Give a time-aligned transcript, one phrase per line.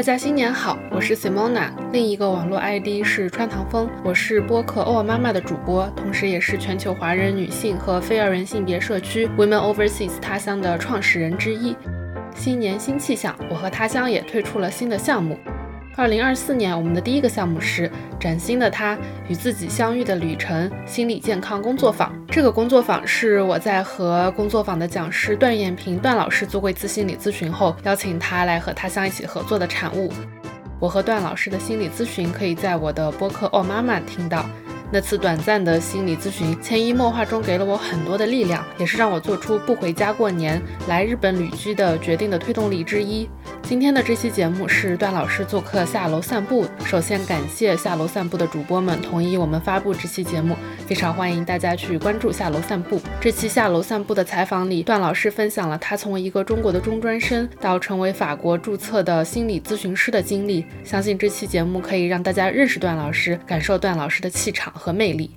[0.00, 11.76] 大家新年好，我是 Simona，另一个网络 ID 是穿堂风，我是播客欧尔妈妈的主播，同时也是全球华人女性和非二元性别社区 Women Overseas 他乡的创始人之一。
[12.34, 15.38] 新年新气象，我和他乡也推出了新的项目。
[16.00, 18.96] 二零二四年，我们的第一个项目是崭新的他
[19.28, 22.10] 与自己相遇的旅程心理健康工作坊。
[22.26, 30.10] 这个工作坊是我在和工作坊的讲师段艳平段老师做过一次心理咨询后，邀请他来和他乡一起合作的产物。
[30.78, 34.48] 我和段老师的心理咨询可以在我的播客哦妈妈听到。
[34.92, 43.28] 那次短暂的心理咨询，潜移默化中给了我很多的力量，也是让我做出不回家过年、来日本旅居的决定的推动力之一。
[43.62, 46.66] 今天的这期节目是段老师做客下楼散步。
[46.84, 50.56] 首先感谢下楼散步的主播们同意我们发布这期节目，
[50.88, 53.00] 非常欢迎大家去关注下楼散步。
[53.20, 60.66] 这期下楼散步的采访里，段老师分享了他从一个中国的中专生到成为法国注册的心理咨询师的经历。
[60.82, 65.30] 相信这期节目可以让大家认识段老师，感受段老师的气场和魅力。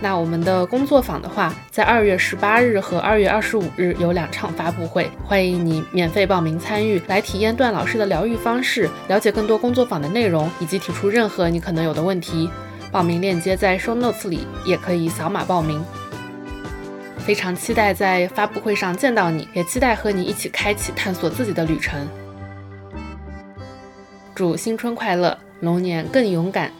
[0.00, 12.50] 那我们的工作坊的话，在二月十八日和二月二十五日有两场发布会，欢迎你免费报名参与，来体验段老师的疗愈方式，了解更多工作坊的内容，以及提出任何你可能有的问题。
[12.90, 15.82] 报名链接在 show notes 里，也可以扫码报名。
[17.18, 22.08] 非常期待在发布会上见到你，也期待和你一起开启探索自己的旅程。
[24.34, 26.72] 祝新春快乐，龙年更勇敢，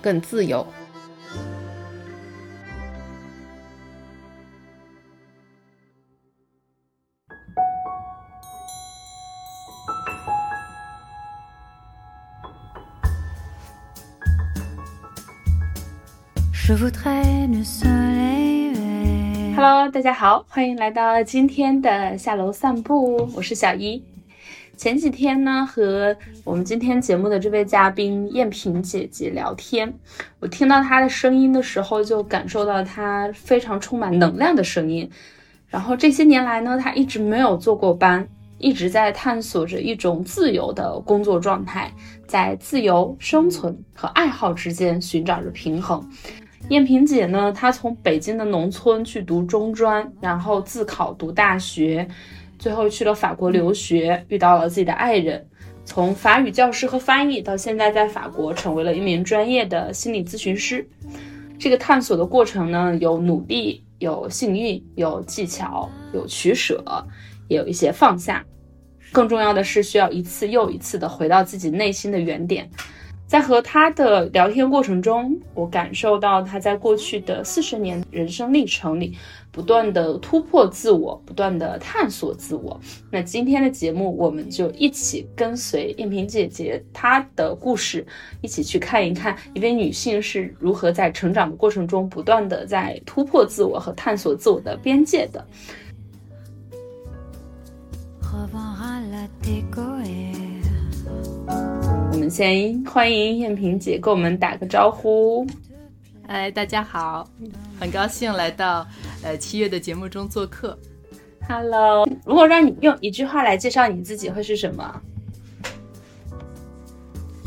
[0.00, 0.66] 更自由。
[19.56, 24.00] Hello，大家好，欢迎来到今天的下楼散步，我是小一。
[24.76, 29.92] 前几天呢，和我们今天节目的这位嘉宾燕萍姐姐聊天，
[30.38, 35.10] 我听到她的声音的时候，就感受到她非常充满能量的声音。
[35.66, 38.28] 然后这些年来呢，她一直没有做过班，
[38.58, 41.92] 一直在探索着一种自由的工作状态，
[42.28, 46.08] 在自由、生存和爱好之间寻找着平衡。
[46.68, 52.06] 燕萍姐呢，她从北京的农村去读中专，然后自考读大学，
[52.58, 55.44] 最后去了法国留学，遇到了自己的爱人，
[55.84, 60.88] 从法语教师和翻译到现在在法国成为了一名专业的心理咨询师。
[61.58, 66.82] 这个探索的过程呢，有努力，有幸运，有技巧，有取舍，
[67.48, 68.44] 也有一些放下。
[69.12, 72.70] 更重要的是，需要一次又一次的回到自己内心的原点。
[73.30, 79.16] 在和他的聊天过程中，我感受到他在过去的四十年人生历程里，
[79.52, 82.80] 不断的突破自我，不断的探索自我。
[83.08, 88.04] 那今天的节目，我们就一起跟随燕萍姐姐她的故事，
[88.40, 95.46] 一起去看一看一位女性是如何在成长的过程中，不断的在突破自我和探索自我的边界的。
[102.12, 105.46] 我们先欢迎燕萍姐跟我们打个招呼。
[106.26, 107.28] 哎，大家好，
[107.78, 108.84] 很高兴来到
[109.22, 110.76] 呃七月的节目中做客。
[111.48, 115.00] Hello，如果让你用一句话来介绍你自己，会是什么？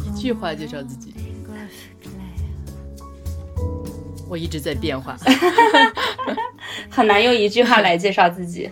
[0.05, 1.13] 一句话介绍自己，
[4.29, 5.17] 我一直在变化，
[6.89, 8.71] 很难用一句话来介绍自己。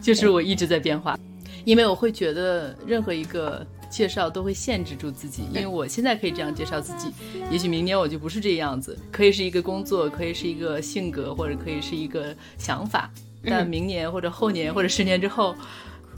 [0.00, 1.16] 就是我一直在变化，
[1.64, 3.64] 因为我会觉得任何一个。
[3.92, 7.12] 介绍都会限制住自己，因为我现在可以这样介绍自己，
[7.50, 13.10] 也许明年我就不是这样子，可以是一个工作，可以是一个性格，或者可以是一个想法，
[13.44, 15.54] 但明年或者后年或者十年之后，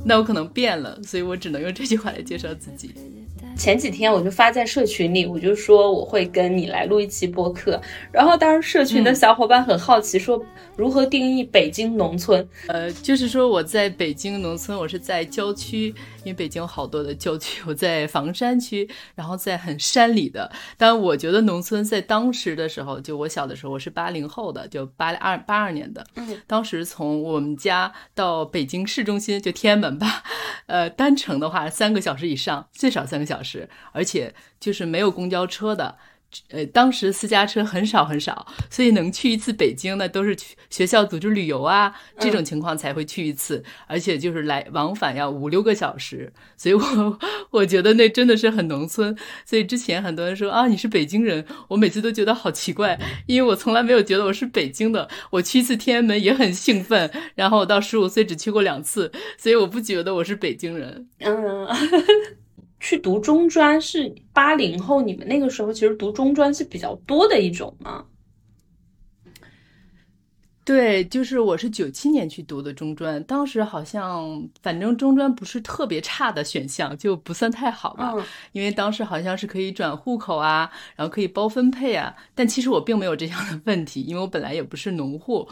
[0.04, 2.94] 那我可能变了，所以我只能用这句话来介绍自己。
[3.56, 10.44] 前几天我就发在社群里，我就说我会跟你来录一期播客，然后当时社群的小伙伴很好奇，说
[10.76, 12.46] 如何定义北京农村？
[12.66, 15.86] 呃，就是说我在北京农村，我是在郊区，
[16.24, 20.50] 因为北京有好多的郊区，我在房山区，然后在很山里的。
[20.76, 30.22] 但我觉得农村在当时的时候，就我小的时候，我是八零后的，就八二八二年的，嗯，当时从我们家到北京市中心，就天安门吧，
[30.66, 33.68] 呃，单程的话三个小时以上，最少三个小时。
[33.92, 35.96] 而且就是没有公交车的，
[36.50, 47.18] 呃，当时私家车很少很少，所以能去一次北京呢，都是去学校组织旅游啊，这种情况才会去一次，而且就是来往返要五六个小时，所以我
[47.50, 49.16] 我觉得那真的是很农村。
[49.44, 55.08] 所以之前很多人说啊，你是北京人，我每次都觉得好奇怪，因为我从来没有觉得我是北京的。
[55.30, 61.08] 我去一次天安门也很兴奋，然后我到十五岁只去过两次，所以我不觉得我是北京人。
[61.20, 61.66] 嗯。
[62.84, 68.04] 去读中专是八零后，你们那个时候其实读中专是比较多的一种吗？
[70.66, 78.12] 对，就是我是九七年去读的中专，当时好像反正中专不是特别差的选项，就不算太好吧。
[78.52, 82.14] 因为当时好像是可以转户口啊，然后可以包分配啊。
[82.34, 85.48] 但其实我并没有这样的问题，因为我本来也不是农户。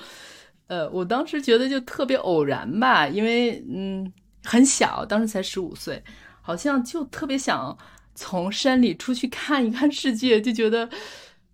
[0.66, 4.12] 呃，我当时觉得就特别偶然吧，因为嗯
[4.44, 6.02] 很小，当时才十五岁。
[6.42, 7.78] 好像就特别想
[8.14, 10.90] 从山里出去看一看世界，就觉得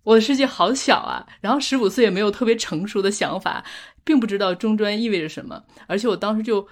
[0.03, 1.25] 我的世界好小啊。
[1.39, 3.63] 然后十五岁也没有特别成熟的想法，
[4.03, 5.63] 并不知道中专意味着什么。
[5.87, 6.67] 而且我当时就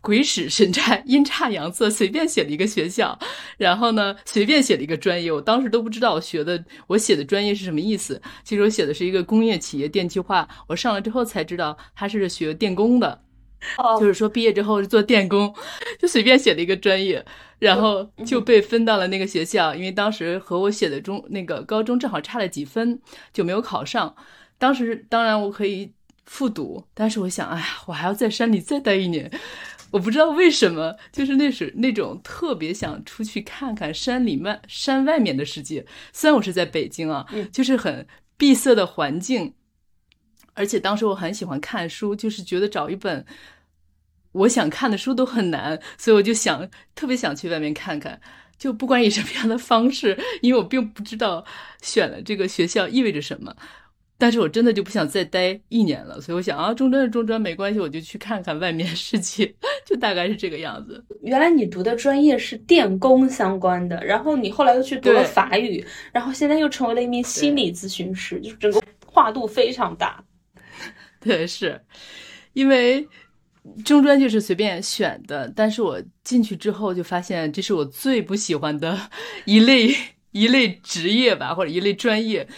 [0.00, 3.18] 鬼使神差、阴差阳错，随便写了一个学校，
[3.58, 5.30] 然后呢，随便写了一个专业。
[5.30, 8.20] 我当时都不知道我学的、我写的专业是什么意思。
[8.42, 13.22] 其实我写的是一个工业企业电气化，我上了之后才知道他是学电工的。
[13.98, 15.54] 就是说，毕业之后是做电工，
[15.98, 17.24] 就随便写了一个专业，
[17.58, 19.74] 然后就被分到了那个学校。
[19.74, 23.00] 因为当时和我写的中那个高中正好差了几分，
[23.32, 24.14] 就没有考上。
[24.58, 25.92] 当时当然我可以
[26.26, 29.30] 复读，但是我想，哎呀，我还要在山里再待一年。
[29.90, 35.86] 我不知道为什么，就是那时那种特别想出去看看山里面山外面的世界。
[36.12, 38.06] 虽然我是在北京啊，就是很
[38.36, 39.54] 闭塞的环境。
[40.58, 43.24] 而且当时我很喜欢看书，就是觉得找一本
[44.32, 48.20] 我想看的书都很难，所以我就想特别想去外面看看，
[48.58, 51.44] 就不管以什么样的方式，因为我并不知道
[51.80, 53.54] 选了这个学校意味着什么，
[54.18, 59.46] 但是我真的就不想再待一年了，所以我想啊，中专是中专，没关系，我就去看看外面世界，
[59.86, 61.02] 就大概是这个样子。
[61.22, 70.22] 原来你读的专业是电工相关的，然后你后来又去读了法语，然后现在又成为了一名心理咨询师，就是整个跨度非常大。
[71.28, 71.78] 对，是
[72.54, 73.06] 因为
[73.84, 78.98] 中专就是随便选的，但是我进去之后就发现，这是我最不喜欢的
[79.44, 79.94] 一类
[80.30, 82.48] 一类职业吧，或者一类专业。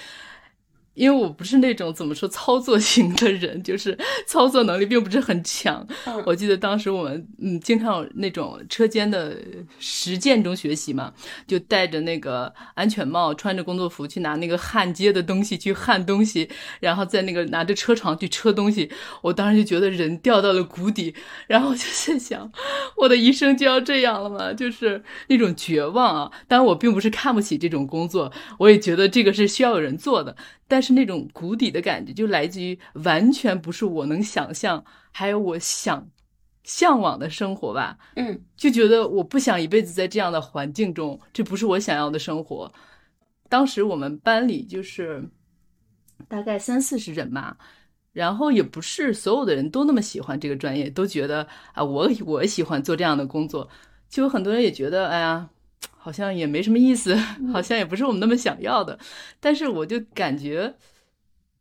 [0.95, 3.97] 因为我不是那种怎么说操作型的人，就是
[4.27, 5.87] 操作能力并不是很强。
[6.27, 9.37] 我记得当时我们嗯经常有那种车间的
[9.79, 11.13] 实践中学习嘛，
[11.47, 16.51] 就戴着那个安全帽，穿着工作服去拿那个焊接的东西去焊东西，
[16.81, 18.91] 然后在那个拿着车床去车东西。
[19.23, 21.15] 我当时就觉得人掉到了谷底，
[21.47, 22.51] 然后就在想，
[22.97, 24.53] 我的一生就要这样了吗？
[24.53, 26.33] 就是那种绝望啊！
[26.49, 30.37] 当然我并不是看不起这种工作，我也觉得这个是需要有人做的。
[30.71, 36.09] 但是那种谷底的感觉，就来自于完全不是我能想象，还有我想
[36.63, 37.99] 向往的生活吧。
[38.15, 42.73] 嗯，就觉得我不想一辈子在这样的环境中，这不是我想要的生活。
[43.49, 45.29] 当时我们班里就是
[46.29, 47.59] 大概三四十人吧，
[48.13, 53.69] 然后也不是所有的人都那么喜欢这个专业，都觉得啊，我我喜欢做这样的工作。
[54.09, 55.51] 就有很多人也觉得，哎呀。
[56.03, 57.15] 好像也没什么意思，
[57.53, 58.99] 好像也不是我们那么想要的，
[59.39, 60.75] 但是我就感觉，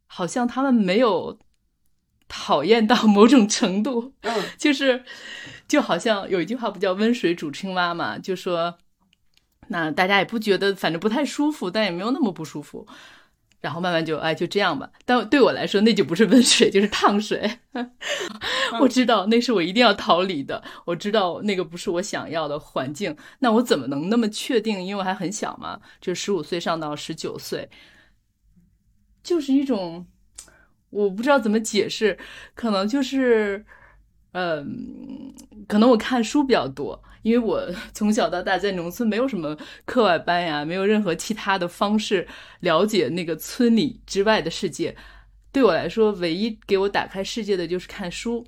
[0.08, 1.38] 好像他们没有
[2.30, 5.04] 讨厌到某种程度，嗯，就是，
[5.68, 8.78] 就好像有一句话不叫温水煮青蛙嘛，就说，
[9.68, 12.88] 那大家也不觉得，反正不太舒服，但也没有那么不舒服。
[13.62, 17.60] 然后慢慢就哎就这样吧，但对我来说那就不是温水，就是烫水。
[18.80, 23.16] 我知道那是我一定要逃离的，我知道那个不是我想要的环境。
[23.40, 24.82] 那我怎么能那么确定？
[24.84, 27.70] 因为我还很小嘛，就十五岁上到十九岁，
[29.22, 30.08] 就是一种
[30.90, 32.18] 我不知道怎么解释，
[32.56, 33.66] 可能就是。
[34.32, 35.34] 嗯，
[35.68, 37.62] 可能我看书比较多，因为我
[37.94, 42.28] 从小到大在农村，没有什么课外班呀，没有任何其他的方式
[42.60, 44.96] 了解那个村里之外的世界。
[45.52, 48.46] 对我来说，唯一给我打开世界的就是看书，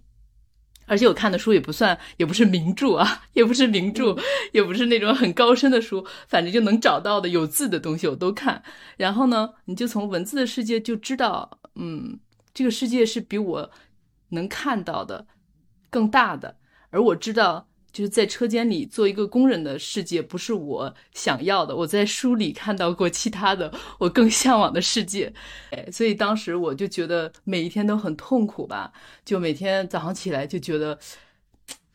[0.86, 4.16] 而且我看的书也不算，也不是名著啊， 也不是名著，
[4.52, 8.62] 也不是那种很高深的书，反正就能找到的有字的东西我都看。
[8.98, 12.20] 然后呢，你就从文字的世界就知道，嗯，
[12.54, 13.72] 这个世界是比我
[14.30, 15.26] 能看到的。
[15.92, 16.56] 更大的，
[16.90, 21.76] 而我知道，就是在车间里做一个工人的世界不是我想要的。
[21.76, 25.34] 我在书里看到过其他的我更向往的世界，
[25.92, 28.94] 所以当时我就觉得每一天都很痛苦吧，
[29.26, 30.98] 就每天早上起来就觉得，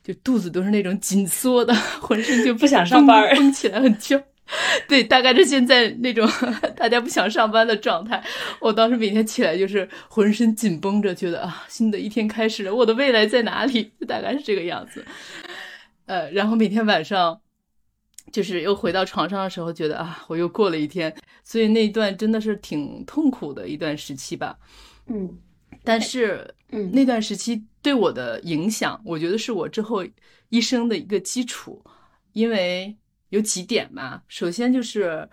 [0.04, 4.22] 就肚子都是那种紧缩的， 浑身就不想上班，绷起来很焦。
[4.86, 6.28] 对，大概是现在那种
[6.76, 8.22] 大家不想上班的状态。
[8.60, 13.92] 我当时每天起来就是浑身紧绷着，觉得啊，新的一天开始了，我的未来在哪里？
[14.06, 15.04] 大概是这个样子。
[16.06, 17.40] 呃，然后每天晚上
[18.30, 21.12] 就是又回到床上的时候，觉得啊，我又过了一天。
[21.42, 24.56] 所以那段真的是挺痛苦的一段时期吧。
[25.08, 25.38] 嗯，
[25.82, 30.04] 但是嗯那段时期对我的影响，我觉得是我之后
[30.50, 31.84] 一生的一个基础，
[32.32, 32.96] 因为。
[33.30, 34.22] 有几点嘛？
[34.28, 35.28] 首先就是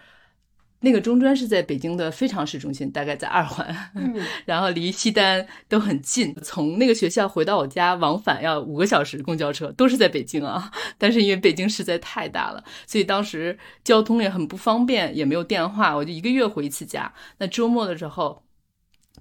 [0.79, 4.13] 那个中专是在北京的非常市中心，大概在二环，嗯，
[4.45, 6.35] 然后离西单都很近。
[6.43, 10.69] 从那个学校回到我家往返要五个小时公交车，都是在北京啊。
[10.97, 17.13] 但是因为北京实在太大了，所以当时交通也很不方便，也没有电话，我就一个月回一次家。
[17.38, 18.43] 那周末的时候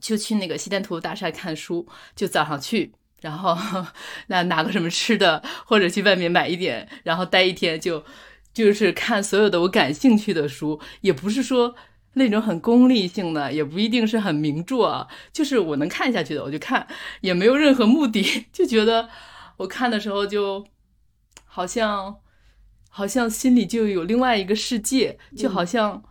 [0.01, 1.87] 就去那个西单图书大厦看书，
[2.17, 3.57] 就早上去，然后
[4.27, 8.05] 那拿个什么吃的，或者去外面买一点，然后待一天就。
[8.53, 11.75] 就是看所有的我感兴趣的书，也不是说
[12.15, 16.87] 那种很功利性的，也不一定是很名著啊，就是我能看下去的我就看，
[17.23, 19.09] 也没有任何目的， 就觉得
[19.57, 20.67] 我看的时候就
[21.45, 22.17] 好像
[22.91, 26.03] 好像心里就有另外一个世界，就好像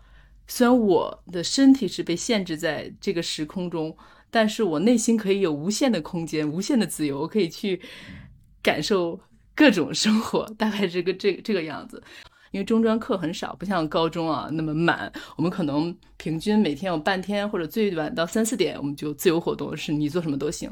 [0.47, 3.95] 虽然我的身体是被限制在这个时空中，
[4.31, 7.79] 但是我内心可以有无限的空间、无限的自由，我可以去
[8.63, 9.19] 感受
[9.53, 12.01] 各种生活，大概这个这这个样子。
[12.51, 15.11] 因为中专课很少，不像高中啊那么满。
[15.35, 20.69] 我们可能平均每天有半天，或者最晚到三四点，我们就自由活动，是你做什么都行。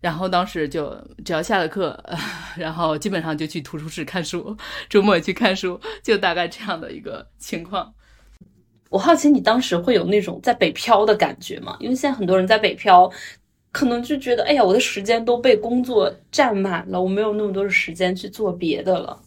[0.00, 1.98] 然后当时就只要下了课，
[2.56, 4.56] 然后基本上就去图书室看书，
[4.88, 7.92] 周末也去看书，就大概这样的一个情况。
[8.90, 11.76] 我好奇你当时会有那种在北漂的感觉吗？
[11.80, 13.10] 因为现在很多人在北漂，
[13.72, 19.20] 可能就觉得，哎呀，我的时间都被工作占满了，我没有那么多的时间去做别的了。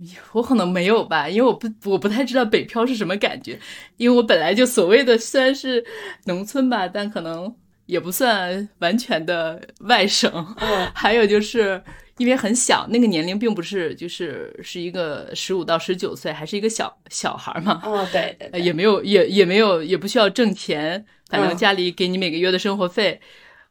[0.32, 3.58] 我可能没有吧，因为我不我不太知道北漂是什么感觉，
[3.96, 5.84] 因为我本来就所谓的虽然是
[6.24, 7.54] 农村吧，但可能
[7.86, 10.30] 也不算完全的外省。
[10.58, 11.82] 嗯，还有就是
[12.18, 17.80] 因为很小，那个年龄并不是就是是一个十五到十九岁，还是一个小小孩嘛。
[17.84, 23.20] 哦，对对，也没有也也没有也不需要挣钱，反正家里给你每个月的生活费。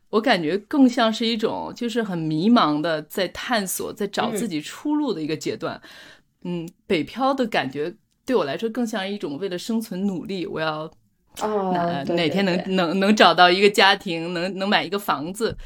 [0.10, 5.76] 我感觉更像是一种就是很迷茫的在探索，在找自己出路的一个阶段。
[5.84, 6.17] 嗯，
[6.86, 7.94] 北漂的感觉
[8.26, 10.46] 对我来说更像一种为了生存努力。
[10.46, 10.92] 我要
[11.42, 15.58] 哪哪天能能能找到一个家庭，能能买一个房子，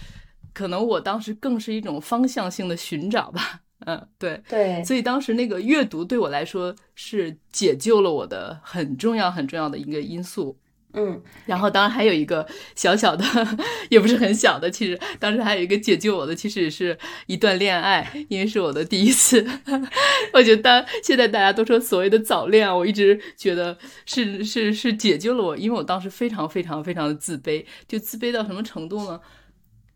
[0.53, 3.61] 可能我当时更是一种方向性的寻找吧。
[3.85, 10.57] 嗯，对 对，所以当时那个阅读对我来说是解救了我的很重要很重要的一个因素。
[10.93, 12.45] 嗯，然后当然还有一个
[12.75, 13.23] 小小的，
[13.89, 19.45] 也不是很小的，其实当时还有一个解救我的，其实也是一段恋爱，因为是我的第一次。
[20.33, 29.19] 我觉得当现在大家都说所谓的早恋，我一直觉得是是是解救了我，因为我当时非常非常非常的自卑，就自卑到什么程度呢？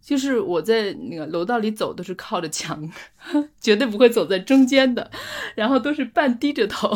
[0.01, 2.87] 就是我在那个楼道里走都是靠着墙，
[3.59, 5.09] 绝对不会走在中间的，
[5.55, 6.95] 然后都是半低着头。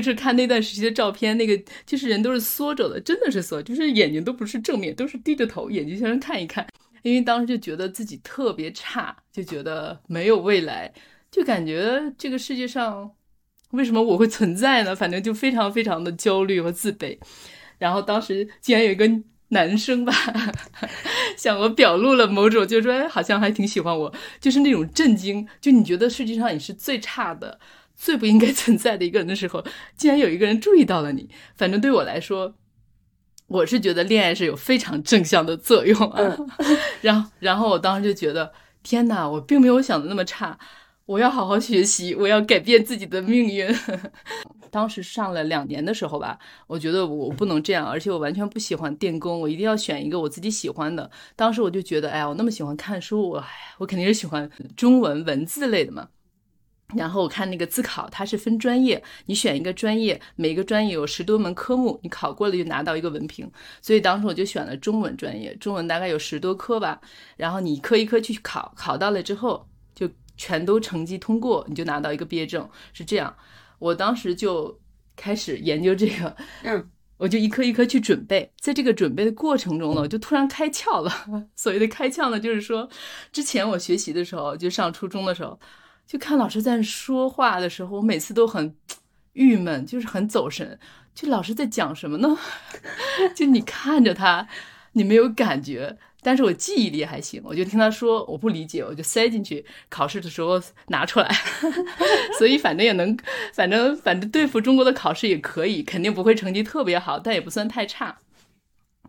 [0.00, 6.66] 就是看那段时期的照片，那个就是人都是缩着的，真的是缩，就是眼睛都不是正面，都是低着头，眼睛向上看一看。
[7.02, 10.92] 因为当时就觉得自己特别差，就觉得没有未来，
[11.30, 13.10] 就感觉这个世界上
[13.70, 14.96] 为什么我会存在呢？
[14.96, 17.18] 反正就非常非常的焦虑和自卑。
[17.78, 19.08] 然后当时竟然有一个
[19.48, 20.12] 男生吧，
[21.36, 27.60] 向我表露了某种，就是说好像还挺喜欢我，就是那种震惊，就你觉得世界上你是最差的。
[27.94, 29.64] 最不应该存在的一个人的时候，
[29.96, 31.28] 竟然有一个人注意到了你。
[31.56, 32.54] 反正对我来说，
[33.46, 36.36] 我是觉得恋爱是有非常正向的作用啊。
[37.02, 40.58] 然后，然后我当时就觉得，天哪，我并没有想的那么差。
[41.06, 43.68] 我要好好学习，我要改变自己的命运。
[44.72, 51.08] 当时上了两年的时候吧，我觉得我不能这样，而且我完全不喜欢电工，我一定要选一个我自己喜欢的。
[51.36, 53.44] 当时我就觉得，哎呀，我那么喜欢看书，我
[53.76, 56.08] 我肯定是喜欢中文文字类的嘛。
[56.94, 63.50] 然后我看那个自考，它是分专业，你选一个专业，每个专业有十多门科目，你考过了就拿到一个文凭。
[63.80, 67.00] 所以当时我就选了中文专业，中文大概有十多科吧。
[67.36, 73.34] 然后你一科一科去考，考到了之后就全都成绩通过，你就拿到一个毕业证，是这样。
[73.78, 74.78] 我当时就
[75.16, 81.10] 开始研究这个，嗯，我就一科一科去准备，在这个准备的过程中呢，我就突然开窍了。
[81.56, 82.88] 所谓的开窍呢，就是说
[83.32, 85.58] 之前我学习的时候，就上初中的时候。
[86.06, 88.74] 就看老师在说话的时候，我每次都很
[89.32, 90.78] 郁闷，就是很走神。
[91.14, 92.36] 就老师在讲什么呢？
[93.34, 94.48] 就你看着他，
[94.92, 101.28] 你没有感觉，但是我记忆力还行，我就听他说我不理解，我就塞进去，考试的时候拿出来，
[102.38, 103.16] 所以反正也能，
[103.52, 108.18] 反正反正对付中国的考试也可以，肯定不会成绩特别好，但也不算太差。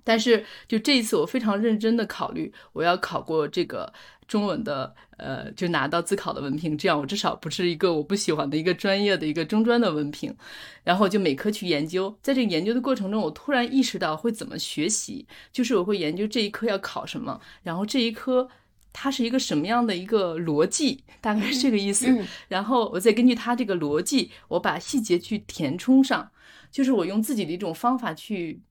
[0.03, 3.91] 但是就这一次，我非常认真的考虑，我要考过这个
[4.27, 10.36] 中文的，呃，就拿到自考的文凭，这样我至少不是一个我不喜欢的一个专业的一个中专的文凭。
[10.84, 18.48] 然后就每科去研究，在这个研究的过程中，我突然意识到会怎么学习，就是我会研究这一科要考什么，然后这一科
[18.94, 22.08] 它是一个什么样的一个逻辑，大概是这个意思。
[22.48, 26.32] 然后我再根据它这个逻辑，我把细节去填充上，
[26.72, 28.62] 就是我用自己的一种方法去。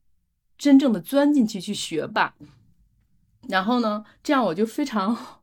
[0.56, 2.36] 真正的钻进去去学吧，
[3.48, 5.42] 然后呢，这样我就非常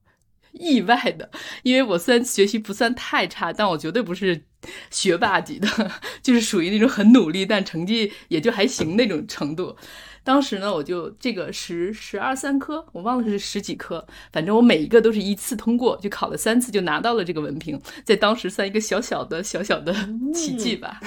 [0.60, 1.30] 意外的，
[1.64, 4.44] 因为我虽然学习不算太差，但我绝对不是
[4.90, 5.68] 学霸级的，
[6.22, 9.76] 就是属于那种很努力，但成绩也就还行那种程度。
[10.24, 19.92] 当时呢，我就这个十十二三科，我忘了是十几科，反正我每一个都是一次通过，就考了三次就拿到了这个文凭，在当时算一个小小的小小的
[20.34, 21.00] 奇迹吧。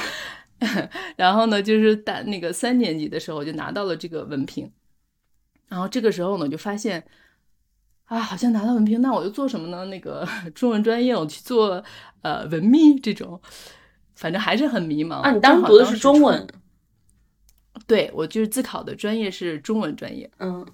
[1.16, 4.68] 然后呢，就是大那个三年级的时候就拿到了这个文凭，
[5.68, 7.04] 然后这个时候呢，就发现
[8.04, 9.84] 啊，好像拿到文凭，那我就做什么呢？
[9.86, 11.82] 那个 中文专业，我去做
[12.22, 13.40] 呃文秘这种，
[14.14, 15.30] 反正还是很迷茫啊。
[15.30, 16.46] 你当时读的是中文？
[17.86, 20.30] 对，我就是自考的专业是中文专业。
[20.38, 20.66] 嗯，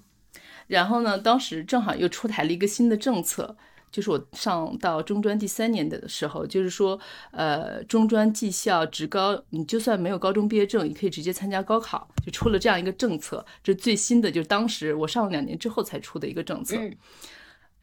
[0.67, 3.55] 然后呢，当时正好又出台了一个新的政策。
[3.91, 6.99] 就是我上到中专第三年的时候，就是说，
[7.31, 13.45] 呃，中专技校、职高，你就算没有高中毕业证，也可以直接参加高考，就出了这样一个政策。
[13.63, 16.77] 这最新的，就是当时我上了两年之后才出的一个政策。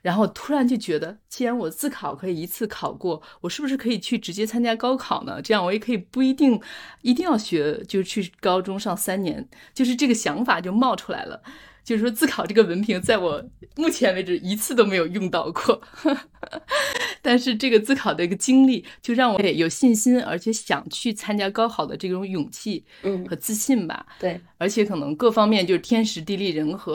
[0.00, 5.43] 然后突然就觉得，既然我自考可以一次考过，我是不是可以去直接参加高考呢？
[5.43, 6.59] 这样我也可以不一定
[7.03, 11.43] 一定要学，就去高中上三年，就是这个想法就冒出来了。
[11.88, 13.42] 就是说，自考这个文凭，在我
[13.76, 15.80] 目前为止一次都没有用到过，
[17.23, 24.04] 但是这个自考的一个经历，就让我有信心，而且想去参加高考的这种勇气，嗯，和自信吧。
[24.21, 26.95] 对，而且可能各方面就是天时地利人和，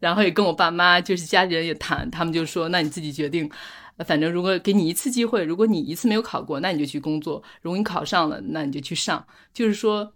[0.00, 3.50] 然后也跟我爸妈，就是家里人也谈，他们就说，那你自己决定，
[4.04, 9.26] 反正如果给你一次机会，如果你一次没有考过，那你就去工作；如果你考上了，那你就去上。
[9.54, 10.12] 就是说，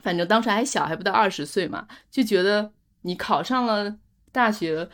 [0.00, 2.72] 反正当时还小，还不到二十岁嘛，就觉得。
[3.06, 3.96] 你考上了
[4.32, 4.88] 大学，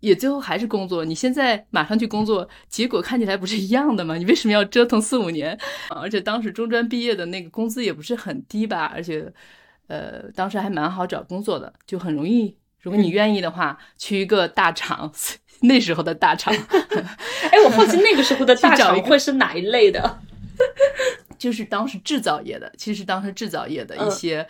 [0.00, 1.04] 也最后还是工作。
[1.04, 4.16] 你现在马上去工作，结果看起来不是一样的吗？
[4.16, 5.56] 你为什么要折腾四五年？
[5.88, 8.90] 而且当时中专毕业的那个工资也不是很低吧？
[8.92, 9.32] 而且，
[9.86, 12.56] 呃，当时还蛮好找工作的，就很容易。
[12.80, 15.10] 如果你愿意的话，去一个大厂，
[15.62, 16.52] 那时候的大厂。
[17.50, 20.18] 哎，我好奇那个时候的 大厂会是哪一类的？
[21.38, 24.46] 就是当时制造业的，其实当时制造业的一些。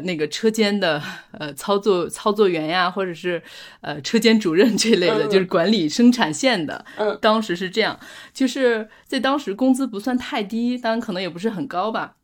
[0.00, 1.02] 那个车间的
[1.32, 3.42] 呃操作操作员呀，或者是
[3.80, 6.84] 呃车间主任这类的，就是管理生产线的。
[6.96, 7.98] 嗯，当时是这样，
[8.32, 12.16] 就是在当时工资不算太低，当然可能也不是很高吧。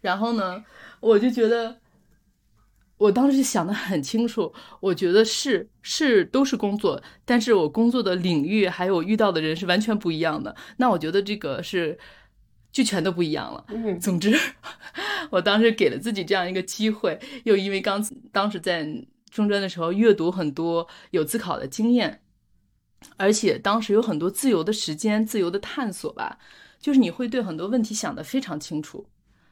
[0.00, 0.64] 然后呢，
[1.00, 1.78] 我就觉得，
[2.98, 10.54] 我当时想的很清楚，我觉得是是都是工作，但是我工作的领域还有遇到的人是完全不一样的。
[10.76, 11.98] 那我觉得这个是。
[12.70, 13.64] 就全都不一样了。
[13.68, 14.38] 嗯，总之，
[15.30, 18.86] 我当时给了自己这样一个机会，又因为刚当时在
[19.30, 22.20] 中专的时候阅读很多有自考的经验，
[23.16, 26.38] 而且当时有很多自由的时间、自由的探索吧，
[26.80, 29.06] 就是你会对很多问题想得非常清楚。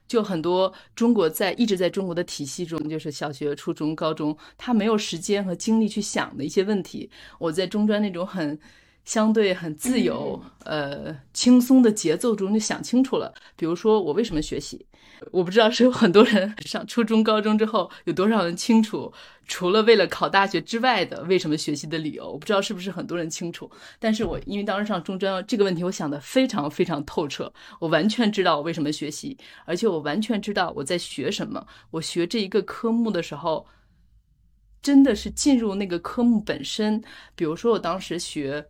[0.06, 8.58] 就很多中国在一直在中国的体系中，就是小学、初中、高中，他没有时间和精力去想的一些问题，我在中专那种很。
[9.06, 13.32] 相对很自由，呃，轻松的节奏中就想清楚了。
[13.56, 14.84] 比如说，我为什么学习？
[15.30, 19.10] 我不知道是有很多人上初中、高中之后，有多少人清楚，
[19.46, 22.32] 除了为了考大学之外的为什么学习的理由？
[22.32, 23.70] 我不知道是不是很多人清楚。
[24.00, 31.64] 但是我因为当时上中专，这个问题我想的非常非常透彻，我完全知道我为什么学习，而且我完全知道我在学什么。
[31.92, 33.66] 我学这一个科目的时候，
[34.82, 37.02] 真的是进入那个科目本身。
[37.36, 38.66] 比如说，我当时学。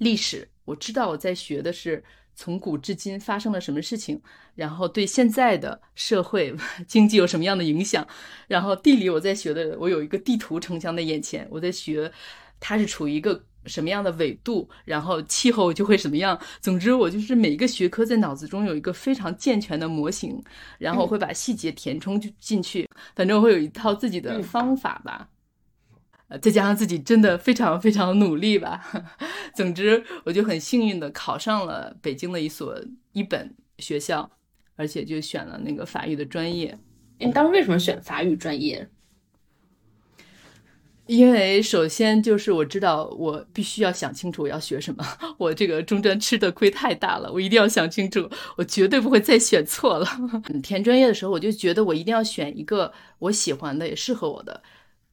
[0.00, 2.02] 历史，我知道我在学的是
[2.34, 4.18] 从古至今发生了什么事情，
[4.54, 6.54] 然后对现在的社会
[6.88, 8.06] 经济有什么样的影响。
[8.48, 12.10] 然后地理，我在学的，我有一个地图呈现在眼前，我在学
[12.58, 16.40] 它是处于一个什么样的纬度，然后气候就会什么样。
[16.62, 20.42] 总之，我就是每一个学科在脑子中有一个非常健全的模型，
[20.78, 22.88] 然后会把细节填充进去。
[23.14, 25.28] 反正我会有一套自己的方法吧。
[26.38, 28.82] 再加上自己真的非常非常努力吧，
[29.54, 32.80] 总之我就很幸运的考上了北京的一所
[33.12, 34.30] 一本学校，
[34.76, 36.78] 而且就选了那个法语的专业。
[37.18, 38.88] 你当时为什么选法语专业？
[41.06, 45.04] 因为首先就是我知道我必须要想清楚我要学什么，
[45.38, 50.06] 我这个中专吃的亏太大了，我一定要想清楚，我绝对不会再选错了。
[50.62, 54.62] 填专业的时候，我就觉得我一定要选一个我喜欢的也适合我的。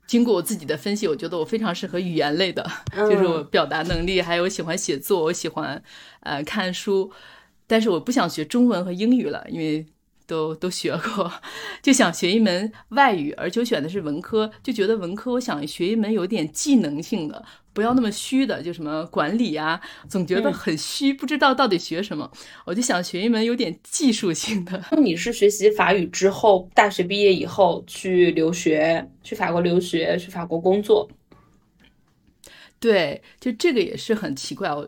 [0.07, 2.65] 经过我自己的分析，我觉得我非常适合语言类的，
[2.95, 5.83] 就是我表达能力，还有我喜欢写作，我喜欢
[6.21, 7.11] 呃看书，
[7.67, 9.85] 但是我不想学中文和英语了，因为。
[10.27, 11.31] 都都学过，
[11.81, 22.29] 就想学一门外语，而且选的是文科，就觉得文科我想学一门有点技能性的，不要那么虚的，就什么管理啊，总觉得很虚，不知道到底学什么，
[22.65, 24.83] 我就想学一门有点技术性的。
[24.91, 31.09] 那你是学习法语之后，大学毕业以后去留学，去法国留学，去法国工作？
[32.79, 34.87] 对，就这个也是很奇怪，我。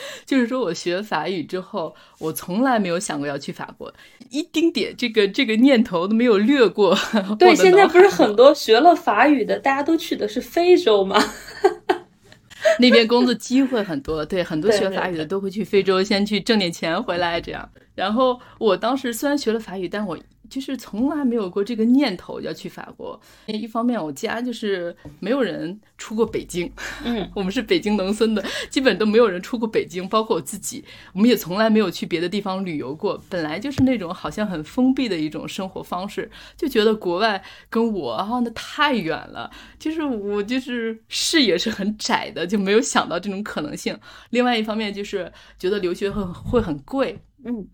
[0.26, 3.92] 就是说，我学法语之后，我从来没有想过要去法国，
[4.30, 6.96] 一丁点这个这个念头都没有掠过。
[7.38, 11.22] 对，现在不是很多学了法语的，大家都去的是非洲吗？
[12.80, 17.68] 那边工作机会很多，对，很多学法语的都会去非洲，先去挣点钱回来这样。
[17.94, 20.18] 然后我当时虽然学了法语，但我。
[20.48, 23.20] 就是从来没有过这个念头要去法国。
[23.46, 26.70] 一方面，我家就是没有人出过北京，
[27.04, 33.22] 嗯， 我们是北京农村的，基本都没有人出过北京，包括我自己，我们也从来没有去别的地方旅游过。
[33.28, 43.98] 本来就是那种好像很封闭的一种生活方式，就觉得国外跟我啊那太远了，就是我就是视野是很窄的，就没有想到这种可能性。
[44.30, 47.66] 另外一方面就是觉得留学会会很贵，嗯。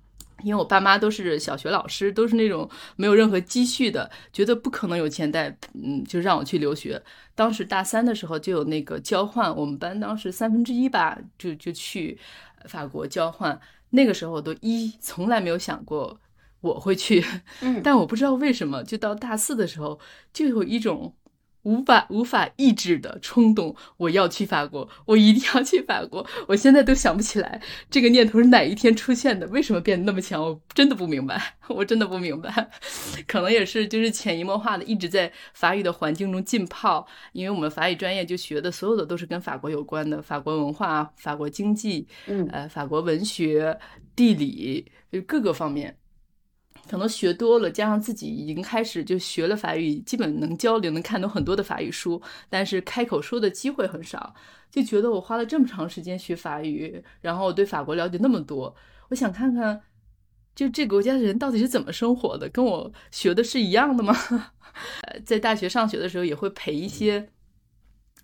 [0.42, 7.02] 因为我爸妈都是小学老师，都是那种没有任何积蓄的，觉得不可能有钱带，嗯，就让我去留学。
[7.34, 12.18] 当时大三的时候就有那个交换，我们班当时三分之一吧，就就去
[12.66, 13.60] 法国交换。
[13.90, 16.20] 那个时候我都一从来没有想过
[16.60, 17.24] 我会去，
[17.62, 19.98] 嗯，但我不知道为什么，就到大四的时候
[20.32, 21.14] 就有一种。
[21.62, 26.26] 无法无法抑制的冲动，我要去法国，我一定要去法国。
[26.48, 30.42] 我现在都想不起来这个念头是哪一天出现的，为什么变得那么强？
[30.42, 32.70] 我真的不明白， 我真的不明白。
[33.26, 43.78] 可能也是就是潜移默化的一直在法语的环境中浸泡，因为我们法语专业就学的所有的都是跟法国有关的，法国文化、法国经济，嗯，呃，法国文学、
[44.16, 45.96] 地理，就各个方面。
[46.88, 54.34] 可能学多了，加上自己已经开始就学了法语，基本能交流，能看懂很多的法语书，但是开口说的机会很少。
[54.70, 58.74] 就觉得我花了这么长时间学法语，然后我对法国了解那么多，
[59.10, 59.82] 我想看看，
[60.54, 64.16] 就这国家的人到底是怎么生活的，跟我学的是一样的吗？
[65.24, 67.28] 在大学上学的时候也会陪一些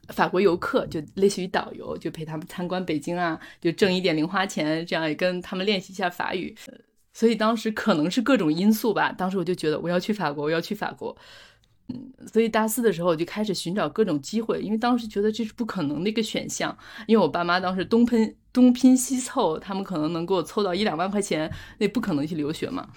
[0.08, 6.56] 法国游客，就类似于导游，就陪他们参观北京啊，就挣一点零花钱，这样也跟他们练习一下法语。
[7.18, 11.16] 所以当时可能是各种因素吧，当时我就觉得我要去法国，我要去法国。
[11.88, 16.78] 嗯，所以大四的时候我就开始寻找各种机会，因为当时觉得这是不可能的一个选项，
[17.08, 22.88] 因为我爸妈当时东喷东拼西凑，他们可能能给我凑到一两万块钱，那不可能去留学嘛。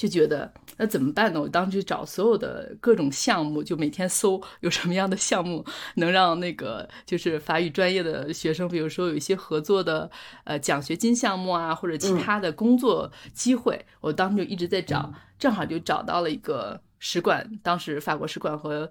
[0.00, 1.38] 就觉得那怎么办呢？
[1.38, 5.62] 我当时就找所有的各种项目，就每天搜有什么样的项目
[5.96, 10.10] 能让那个就是法语专业的学生，比如说有一些合作的
[10.44, 18.90] 呃奖学金项目啊，或者其他的工作机会，我当时就一直在找，正好就找到了一个使馆，当时法国使馆和。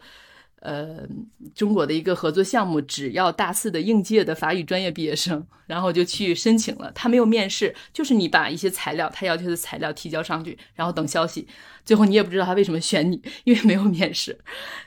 [0.62, 1.08] 呃，
[1.56, 6.92] 中国的一个合作项目，只要大四的应届的法语专业毕业生，然后就去申请了。
[6.94, 11.48] 他没有面试，就是你把一些材料，他要求的材料提交上去，然后等消息。
[11.86, 14.38] 最后你也不知道他为什么选你， 因为没有面试。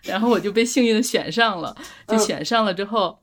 [0.02, 3.21] 然后我就被幸运的选上了，就选上了之后。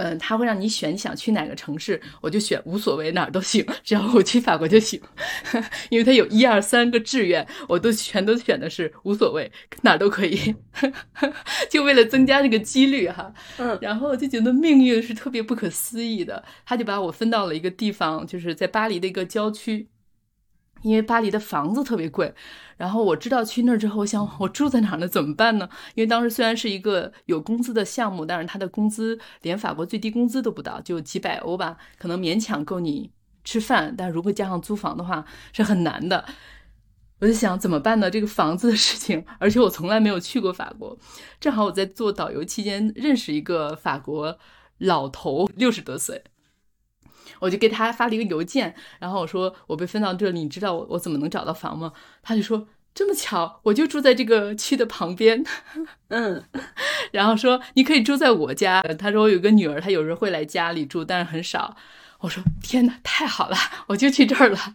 [0.00, 4.98] 嗯，他会让你选你想去哪个城市，我就选无所谓哪儿都行，只要我去法国就行，
[5.90, 10.54] 因为他有一二三个志愿，我都全都选的是无所谓哪儿都可以，
[11.68, 13.30] 就为了增加这个几率哈。
[13.58, 19.88] 嗯，然后我就觉得命运是特别不可思议的，他就把我分到了一个地方，就是在巴黎的一个郊区。
[20.82, 22.34] 因为巴黎的房子特别贵，
[22.76, 25.06] 然后我知道去那儿之后，我想我住在哪儿呢？
[25.06, 25.68] 怎么办呢？
[25.94, 33.10] 因为当时虽然是一个有工资的项目，但是他的工资连法国最低工资都不到，就几百欧吧，可能勉强够你
[33.44, 33.94] 吃饭。
[33.96, 36.24] 但如果加上租房的话，是很难的。
[37.20, 38.10] 我就想怎么办呢？
[38.10, 40.98] 这个房子的事情，而且我从来没有去过法国。
[41.38, 44.38] 正好我在做导游期间认识一个法国
[44.78, 46.24] 老头，六十多岁。
[47.38, 51.92] 我就给他发了一个邮件，然后我说我被分到这里，你知道我我怎么能找到房吗？
[52.22, 55.44] 他就说这么巧，我就住在这个区的旁边，
[56.08, 56.42] 嗯，
[57.12, 58.82] 然后说你可以住在我家。
[58.98, 61.76] 他说我有个女儿，她有时候会来家里住，但是很少。
[62.20, 64.58] 我说天哪，太好了，我就去这儿了。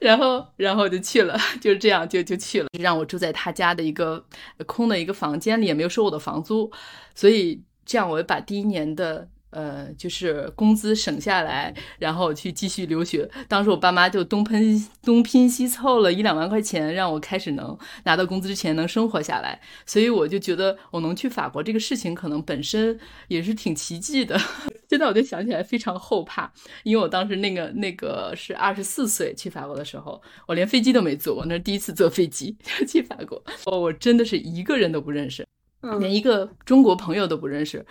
[0.00, 4.24] 然后，然后我就去了，就是这样就就去了，让我住在他家的一个
[4.66, 6.72] 空的一个房间里，也没有收我的房租，
[7.14, 9.28] 所以这样我把第一年的。
[9.54, 13.30] 呃，就是工资省下来，然后去继续留学。
[13.46, 19.60] 当时我爸妈就东拼东拼西凑了一两万块钱，让我开始能拿到工资之前能生活下来。
[19.86, 24.36] 所以我就觉得我能去法国这个事情，可能本身也是挺奇迹的。
[24.90, 32.56] 现在我就想起来非常后怕，因为我当时那个那个是二十四岁去法国的时候，我连飞机都没坐，我那是第一次坐飞机
[32.88, 33.40] 去法国。
[33.66, 35.46] 哦，我真的是一个人都不认识，
[36.00, 37.84] 连一个中国朋友都不认识。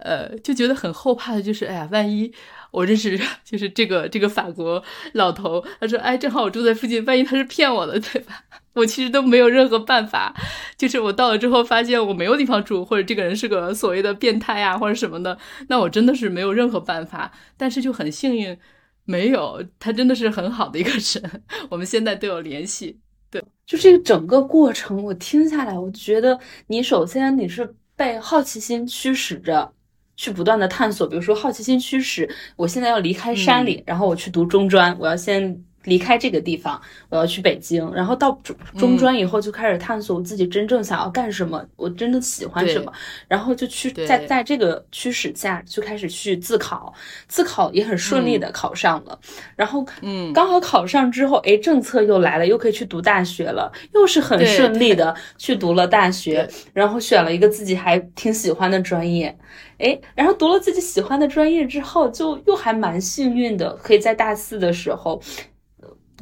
[0.00, 2.32] 呃，就觉得很后怕的，就是哎呀，万一
[2.70, 4.82] 我认识 就是这个这个法国
[5.14, 8.44] 老头，他说哎，正好我住在附近，万一他是骗我的，对吧？
[8.74, 10.32] 我其实都没有任何办法，
[10.78, 15.36] 就是我到了之后发现我没有地方住，或者这个人是个所谓的变态啊，或者什么的，
[15.68, 17.32] 那我真的是没有任何办法。
[17.56, 18.56] 但是就很幸运，
[19.04, 23.00] 没有他真的是很好的一个人， 我们现在都有联系。
[23.28, 29.72] 对，就这个整个过程，我听下来，我觉得你首先你是被好奇心驱使着。
[30.20, 35.64] 去不断的探索，比如说好奇心驱使，我现在要离开山里，然后我去读中专，我要先。
[35.84, 42.92] 离开这个地方，我要去北京，然后到中中专以后就开始探索我自己真正想要干什么，我真的喜欢什么，
[43.26, 46.92] 然后就去在在这个驱使下就开始去自考，
[47.28, 49.18] 自考也很顺利的考上了，
[49.56, 59.34] 然后嗯，刚好考上之后，哎，政策又来了，又可以去读大学了，又是很顺利的去读了大学，然后选了一个自己还挺喜欢的专业，
[59.78, 65.22] 哎，然后读了自己喜欢的专业之后，就又还蛮幸运的，可以在大四的时候。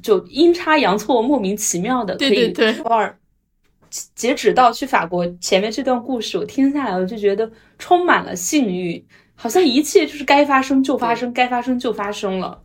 [0.02, 3.18] 就阴差阳错，莫名其妙的可以初二，
[4.14, 12.62] 截止到去法国前面这段故事，我听下来我就觉得充满了幸运，好像一切就是该发生就发生，该发生就发生了。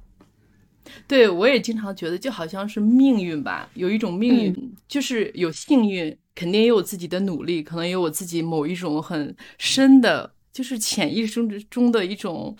[1.08, 12.56] 对我也经常觉得，就好像是命运吧，有一种命运，就是有幸运，肯定也有自己的努力，可能有我自己某一种很深的，就是潜意识中的一种。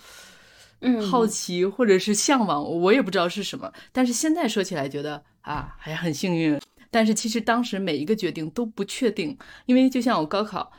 [1.10, 3.72] 好奇或者是向往，我也不知道是什么。
[3.92, 6.60] 但是现在说起来，觉得啊还很幸运。
[6.90, 10.70] 但是其实当时每一个决定都不确定，因为就像我高考，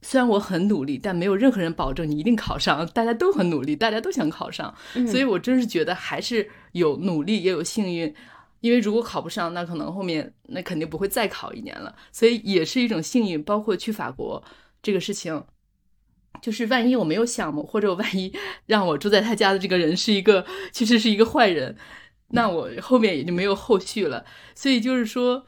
[0.00, 2.86] 虽然我很努力，但没有任何人保证你一定考上。
[2.94, 4.74] 大家都很努力，大家都想考上，
[5.06, 8.14] 所以我真是觉得还是有努力也有幸运。
[8.60, 13.42] 因为如果考不上，那可能后面那肯定不会再考一年了，所以也是一种幸运。
[13.42, 14.42] 包括去法国
[14.82, 15.42] 这个事情。
[16.40, 18.32] 就是万一我没有项目，或者我万一
[18.66, 21.76] 让我住在他家的这个人是一个，其实是一个坏人，
[22.28, 24.24] 那我后面也就没有后续了。
[24.54, 25.44] 所以就是说，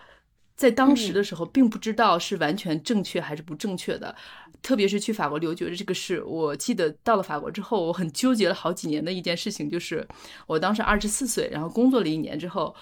[0.55, 4.14] 在当时的时候，并不知道是完全正确还是不正确的。
[4.61, 10.07] 特别是去法国留学的这个事，我记得到了法国之后，我很纠结了好几年的一件事情，就是
[10.47, 12.75] 我当时二十四岁，然后工作了一年之后。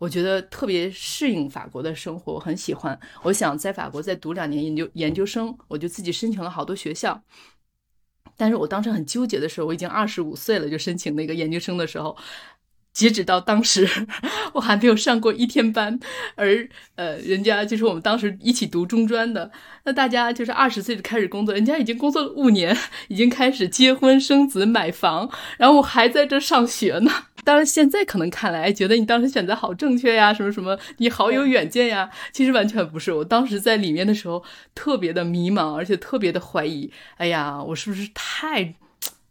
[0.00, 2.98] 我觉得特别适应法国的生活，我很喜欢。
[3.22, 7.22] 我想在法国再读两年研究研究生，我就自己申请了好多学校。
[8.38, 12.16] 但是我当时很纠结的时候，我已经二十五岁了，就申请那个研究生的时候，
[12.94, 13.86] 截止到当时
[14.54, 16.00] 我还没有上过一天班，
[16.34, 19.52] 而呃，人家就是我们当时一起读中专的，
[19.84, 22.74] 那大家就是二十岁就开始工作，人家已经工作了五年，
[23.08, 27.12] 已经开始结婚生子买房，然后我还在这上学呢。
[27.44, 32.10] 当然，现在可能看来觉得你当时选择好正确呀，什么什么，你好有远见呀。
[32.32, 36.92] 其实完全不是，我当时在里面的时候特别的迷茫，而且特别的怀疑。
[37.16, 38.64] 哎呀，我是不是太，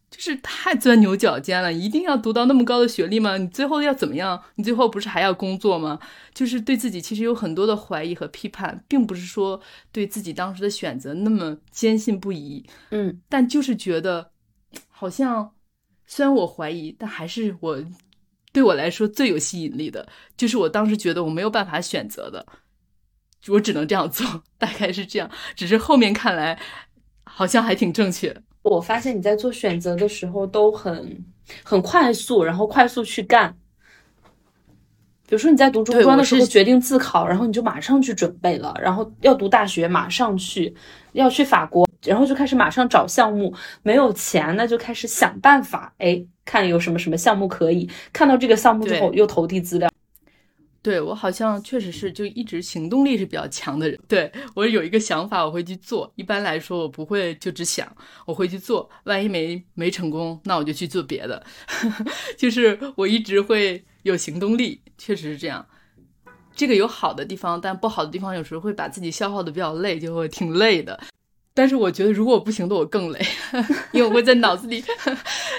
[0.09, 1.71] 就是太钻牛角尖了？
[1.71, 3.37] 一定要读到那么高的学历吗？
[3.37, 4.43] 你最后要怎么样？
[4.55, 5.99] 你最后不是还要工作吗？
[6.33, 12.65] 就是对自己其实有很多的怀疑和批判，并不是说对自己当时的选择那么坚信不疑。
[12.89, 14.31] 嗯，但就是觉得
[14.89, 15.51] 好像。
[16.11, 17.81] 虽然我怀疑，但还是我
[18.51, 22.43] 对我来说最有吸引力的，就是我当时觉得我没有办法选择的，
[23.47, 24.25] 我只能这样做，
[24.57, 25.29] 大概是这样。
[25.55, 26.59] 只是后面看来，
[27.23, 28.35] 好像还挺正确。
[28.63, 31.23] 我发现你在做选择的时候都很
[31.63, 33.55] 很快速，然后快速去干。
[35.27, 40.75] 比如说你在读中专的时候决定自考，然后你就马上去准备了，然后要读大学马上去，
[41.13, 41.87] 要去法国。
[42.03, 47.89] 然后就开始马上找项目，没有钱那就开始想办法，哎，看有什么什么项目可以。
[48.13, 49.89] 看到这个项目之后，又投递资料。
[50.81, 53.99] 对我好像确实是就一直行动力是比较强的人。
[54.07, 56.09] 对我有一个想法，我会去做。
[56.15, 57.85] 一般来说，我不会就只想，
[58.25, 58.89] 我会去做。
[59.03, 61.43] 万一没没成功，那我就去做别的。
[62.37, 65.67] 就是我一直会有行动力，确实是这样。
[66.55, 70.97] 这个有好的地方，但不好的地方有时候会把自己消耗的比较累，就会挺累的。
[71.53, 73.19] 但是我觉得如果我不行动，我更累，
[73.91, 74.81] 因为我会在脑子里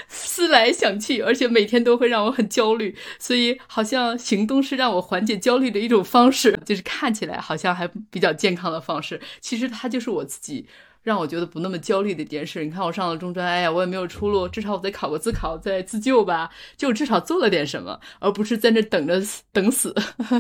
[0.08, 2.96] 思来想去，而且每天都会让我很焦虑。
[3.18, 9.20] 所以好像行动是让我缓解焦虑的一种方式，就是看起来好像还比较健康的方式。
[9.40, 10.66] 其实它就是我自己
[11.02, 12.64] 让我觉得不那么焦虑的一件事。
[12.64, 16.48] 你看我上了中专，哎呀，我也没有出路，至少我得考个自考，再自救吧，
[16.78, 19.20] 就至少做了点什么，而不是在那等着
[19.52, 19.94] 等死。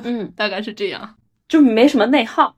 [0.04, 1.16] 嗯， 大概是这样，
[1.48, 2.56] 就没什么内耗。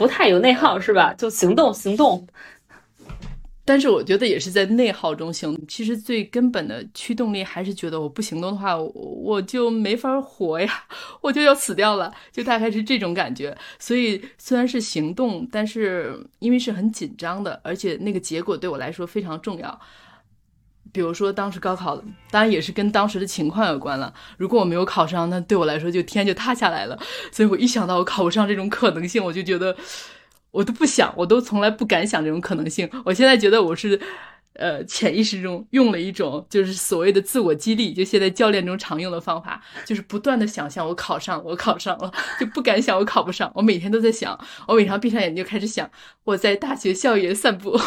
[0.00, 1.12] 不太有内耗是吧？
[1.12, 2.26] 就行动行动，
[3.66, 5.54] 但是我觉得也是在内耗中行。
[5.68, 10.72] 其实最根本的驱动力还是觉得我不行动的话，我就没法活呀，
[11.20, 13.54] 我就要死掉了，就大概是这种感觉。
[13.78, 19.78] 所以虽然是行动，但是因为是很紧张的，而且那个结果对我来说非常重要。
[20.92, 21.96] 比如说当时高考，
[22.30, 24.12] 当然也是跟当时的情况有关了。
[24.36, 26.98] 如果我没有考上，那对我来说就天就塌下来了。
[27.32, 29.76] 所以我一想到我考不上这种可能性，我就觉得
[30.50, 32.90] 我都不想，我都从来不敢想这种可能性。
[33.04, 34.00] 我现在觉得我是。
[34.54, 43.50] 呃，潜意识中用了一种就是所谓的自我激励，就现在教练中常用的方法，就是不断的想象我考上，我考上了， 就不敢想我考不上。
[43.54, 45.88] 我每天都在想，我每天闭上眼睛就开始想
[46.24, 47.78] 我在大学校园散步，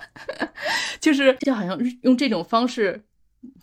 [1.00, 3.02] 就是就好像用这种方式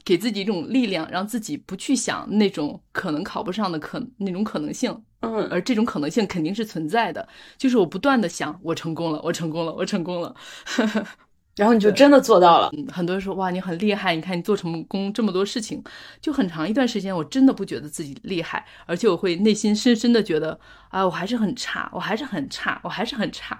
[0.03, 5.03] 给自己一种力量，让自己不去想那种可能考不上的可那种可能性。
[5.21, 7.27] 嗯，而这种可能性肯定是存在的，
[7.58, 10.36] 就是我不断的想我成功了，我成功了，我成功了。
[11.57, 12.69] 然后你就真的做到了。
[12.77, 15.83] 嗯，很多人说哇，你很厉害，你看你做成功这么多事情，
[16.21, 20.57] 就很长一段时间，我真的不觉得自己厉害，而且我会内心深深的觉得
[20.89, 23.59] 啊，我还是很差，我还是很差，我还是很差。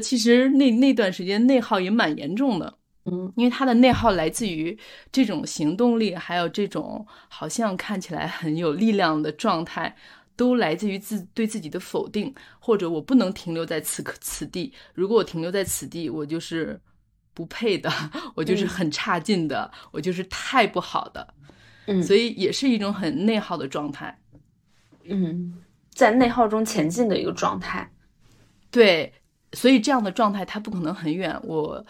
[0.00, 2.74] 其实那那段时间内耗也蛮严重的，
[3.04, 4.76] 嗯，因为他的内耗来自于
[5.12, 9.94] 这种行动力，还有这种好像看起来很有力量的状态，
[10.34, 16.80] 都来自于自对自己的否定，或者我不能停留在此刻此地，如果我停留在此地，我就是。
[17.34, 17.90] 不配的，
[18.34, 21.34] 我就是很差劲的，我就是太不好的，
[21.86, 24.18] 嗯，所以也是一种很内耗的状态，
[25.04, 25.54] 嗯，
[25.92, 27.90] 在内耗中前进的一个状态，
[28.70, 29.12] 对，
[29.52, 31.84] 所以这样的状态它不可能很远，我。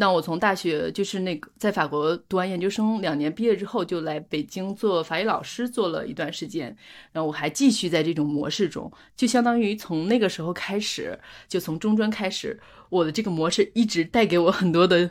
[0.00, 6.76] 那我从大学就是那个在法国读完研究生两年，毕业之后就来北京做法语老师，做了一段时间。
[7.10, 15.10] 然后我还继续在这种模式中，就相当于从那个时候开始，就从中专开始，我的这个模式一直带给我很多的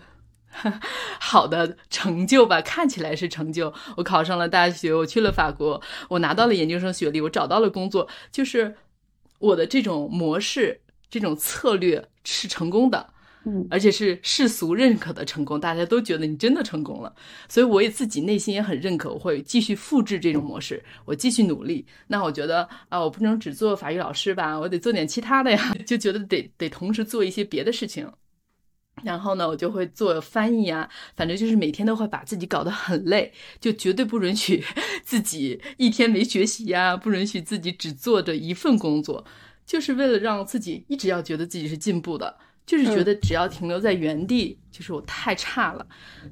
[1.19, 3.73] 好的成就吧，看起来是成就。
[3.97, 8.77] 我考上了大学，我去了法国，我拿到了研究生学历，我找到了工作，就是
[9.39, 13.09] 我的这种模式、这种策略是成功的。
[13.69, 17.13] 而且是世俗认可的成功，大家都觉得你真的成功了，
[17.47, 21.85] 所以我也自己内心也很认可，我会继续复制这种模式，我继续努力。
[22.07, 28.11] 那我觉得啊，我不能只做法语老师吧，我得做点其他的呀， 就觉得得得同时做一些别的事情。
[29.03, 34.63] 然后呢，我就会做翻译啊，反正就是每天都会把自己搞得很累，就绝对不允许
[35.05, 39.23] 自己一天没学习呀，不允许自己只做着一份工作，
[39.67, 42.37] 就是为了让自己一直要觉得自己是进步的。
[42.67, 45.87] 就是觉得只要停留在原地，就是我太差了。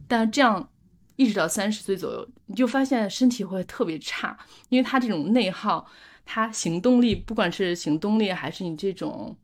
[0.06, 0.70] 但这样
[1.16, 5.88] 一直到三十岁左右，你就发现身体会特别差，因为他这种内耗，
[6.26, 9.38] 他行动力，不管是行动力还是你这种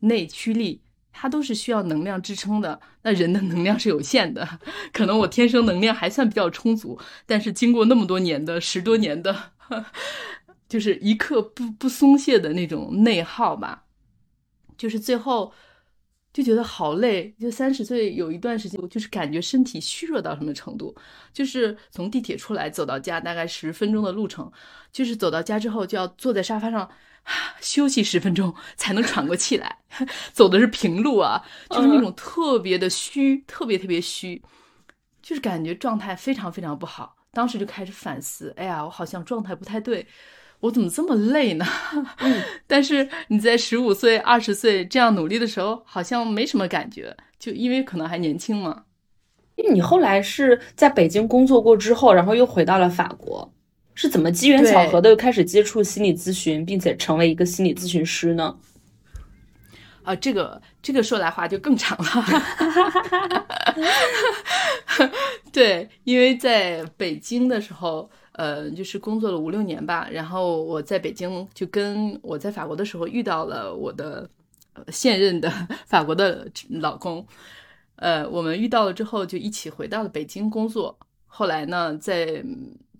[0.00, 0.80] 内驱力，
[1.12, 2.80] 它都是需要能量支撑的。
[3.02, 4.58] 那人的能量是有限的，
[4.90, 9.52] 可能我天生能量还算比较充足，但是经过那么多年的十多年的，
[10.66, 13.84] 就是一刻不不松懈的那种内耗吧，
[14.78, 15.52] 就是最后。
[16.32, 20.94] 就觉得好累，就三十岁有一段时间，我就是感觉身体虚弱到什么程度，
[21.32, 24.50] 就是从地铁出来走到家大概十分钟的路程，
[24.92, 26.88] 就是走到家之后就要坐在沙发上
[27.60, 29.78] 休息十分钟才能喘过气来，
[30.32, 34.40] 走的是平路啊，就是那种特别的虚，特别特别虚，
[35.22, 37.16] 就是感觉状态非常非常不好。
[37.32, 40.06] 当时就开始反思，哎呀，我好像状态不太对。
[40.60, 41.64] 我怎么这么累呢？
[42.66, 48.82] 但是你在十五岁、二十岁这样努力的时候，好像没什么感觉，就因为可能还年轻嘛。
[49.54, 53.52] 因为你后来是在北京工作过之后，然后又回到了法国，
[53.94, 58.56] 是怎么机缘巧合的又开始接触心理咨询，并且成为一个心理咨询师呢？
[60.02, 62.24] 啊，这个这个说来话就更长了。
[65.52, 68.10] 对，因为在北京的时候。
[68.38, 74.30] 呃，就是工作了五六年吧，然后我在北京就跟我在法国的时候遇到了我的
[74.92, 75.50] 现任的
[75.88, 77.26] 法国的老公，
[77.96, 80.96] 呃，我们遇到了之后就一起回到了北京工作。
[81.26, 82.44] 后来呢，在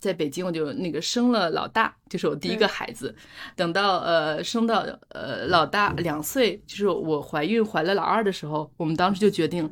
[0.01, 3.15] 在北京我就那个生了老大，就是我第一个孩子。
[3.55, 9.71] 等到呃生到呃老大两岁，就是我怀孕怀了老二的时候，我们当时就决定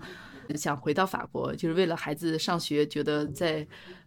[0.55, 3.67] 想回到法国，就是为了孩子上学，觉得在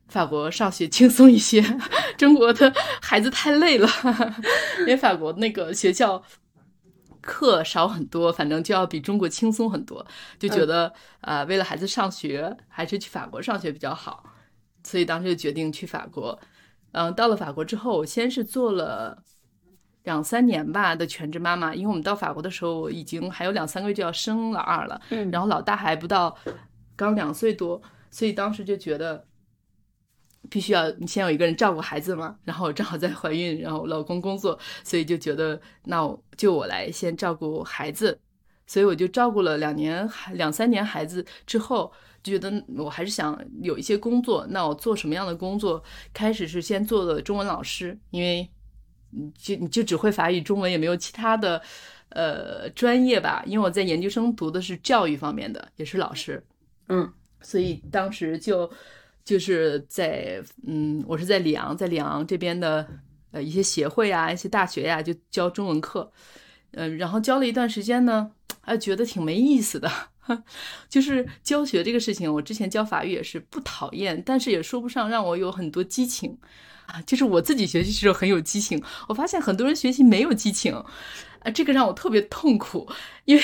[0.10, 1.64] 法国上学轻松一些。
[2.18, 3.88] 中国的孩子太累了，
[4.82, 6.22] 因为法国那个学校。
[7.22, 10.04] 课少很多，反正就要比中国轻松很多，
[10.40, 14.24] 就觉得啊，为了孩子上学，还是去法国上学比较好，
[14.86, 16.40] 所以当时就决定去法国。
[16.94, 19.22] 嗯，到了法国之后，我先是做了
[20.04, 26.36] 两三年吧的全职妈妈，因为我们到法国的时候已经还有两三个月就要生老二了，嗯，然后老大还不到，
[26.96, 27.80] 刚两岁多，
[28.10, 29.29] 所以当时就觉得。
[30.50, 36.02] 必须要你先有一个人照顾孩子嘛，然后正好在怀孕，然后老公工作，所以就觉得那
[36.36, 38.20] 就我来先照顾孩子，
[38.66, 41.92] 所以我就照顾了两年两三年孩子之后，
[42.24, 45.84] 就觉得我还是想有一些工作，那我做什么样的工作？
[46.14, 48.50] 开始是先做的中文老师，因为
[49.12, 51.62] 你就你就只会法语中文，也没有其他的
[52.10, 56.44] 呃专业吧，因为我在研究生读的是教育方面的，也是老师，
[56.88, 58.70] 嗯，所以当时就。
[59.30, 62.88] 就是在嗯，我是在里昂，在里昂这边的
[63.30, 66.12] 呃一些协会啊，一些大学呀，就教中文课，
[66.72, 69.88] 嗯，然后教了一段时间呢，还觉得挺没意思的。
[70.90, 76.36] 就是教学这个事情，我之前教法语也是不讨厌，但是也说不上让我有很多激情
[76.88, 77.00] 啊。
[77.04, 80.84] 就是我自己学习时候很有激情，我发现很多人学习没有激情。
[81.42, 82.88] 啊，这个让我特别痛苦，
[83.26, 83.44] 因为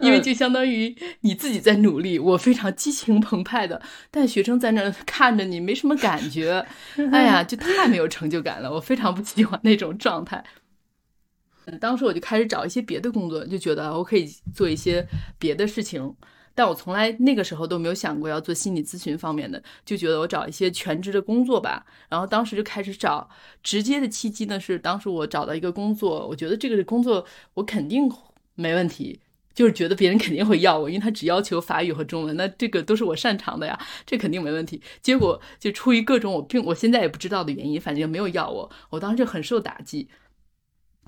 [0.00, 3.80] 因为就相当于你自己在努力，我非常激情澎湃的，
[4.10, 6.64] 但学生在那 看着你没什么感觉，
[7.12, 10.44] 哎呀，就太没有成就感了，我非常不喜欢那种状态。
[11.80, 15.06] 当时我就开始找一些别的工作，就觉得我可以做一些
[15.38, 16.14] 别的事情。
[16.56, 21.84] 但我从来那个时候都没有想过要做心理咨询方面的，就觉得我找一些全职的工作吧。
[22.08, 23.28] 然后当时就开始找，
[23.62, 28.10] 直接的契机呢是当时我找到一个工作，我觉得这个工作我肯定
[28.54, 29.20] 没问题，
[29.54, 34.80] 就是觉得别人肯定会要我，因为他只要求法语和中文，那这个都是我擅长的呀，这肯定没问题。
[35.02, 40.08] 结果就出于各种我并我现在也不知道的原因，反正就没有要我，我当时就很受打击。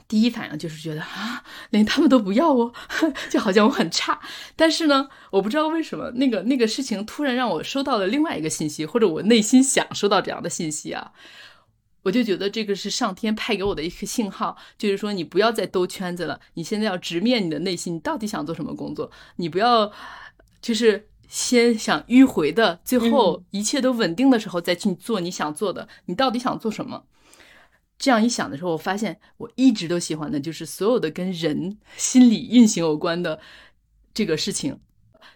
[0.08, 2.72] 第一反应就是觉得啊，连他们都不要我，
[3.28, 4.18] 就好像我很差。
[4.56, 11.12] 但是呢，我不知道为什么那个那个事情突然让我收到了另外一个信息，或者我内心想收到这样的信息啊，
[12.04, 19.10] 我就觉得这个是上天派给我的一个信号，就是说你不要再兜圈子了，你现在要直面你的内心，你到底想做什么工作？
[19.36, 19.92] 你不要
[20.62, 27.04] 就是先想迂回的，最后一切都稳定的时候再去做你想做的，你到底想做什么？
[27.98, 33.40] 这样一想的时候，我发现我一直都喜欢的就是所有的跟人心理运行有关的
[34.14, 34.78] 这个事情。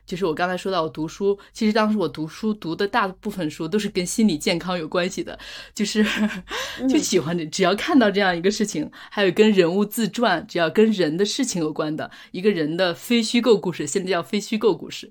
[0.05, 5.39] 就是我刚才说到我读书，其实当时我读书读的大部分书都是跟心理健康有关系的，
[5.73, 6.05] 就是
[6.91, 15.11] 就喜欢这，只要看到这样一个事情，还有跟人物自传，只要跟人的事情有关的一个人的非虚构故事，现在叫非虚构故事，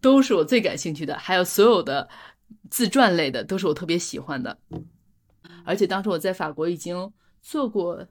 [0.00, 1.16] 都是我最感兴趣的。
[1.16, 2.08] 还有所有的
[2.68, 4.58] 自传类的，都是我特别喜欢的。
[5.64, 8.06] 而且当时我在法国已经做过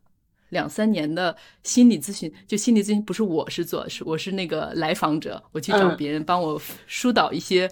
[0.49, 7.69] 两三年的心理咨询，就心理咨询不是我是做，是我是那个来访者，我去找别人帮我疏导一些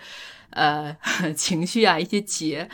[0.51, 0.95] 呃
[1.36, 2.70] 情绪啊，一些结。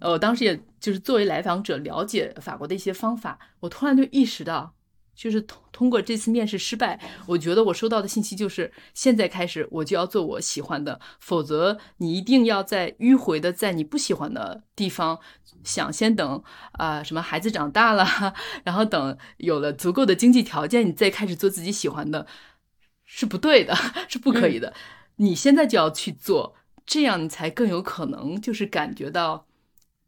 [0.00, 4.74] 我当时也就是作为来访者了解法国的一些方法，我突然就意识到。
[5.18, 15.18] 就是通通过这次面试失败，我觉得我收到的信息就是现在开始我就要做我喜欢的，否则你一定要在迂回的在你不喜欢的地方
[15.64, 16.40] 想先等
[16.70, 18.06] 啊什么孩子长大了，
[18.62, 22.24] 然后等有了足够的经济条件，你再开始做自己喜欢的，
[23.04, 23.74] 是不对的，
[24.08, 24.72] 是不可以的。
[25.16, 26.54] 你现在就要去做，
[26.86, 29.47] 这样你才更有可能就是感觉到。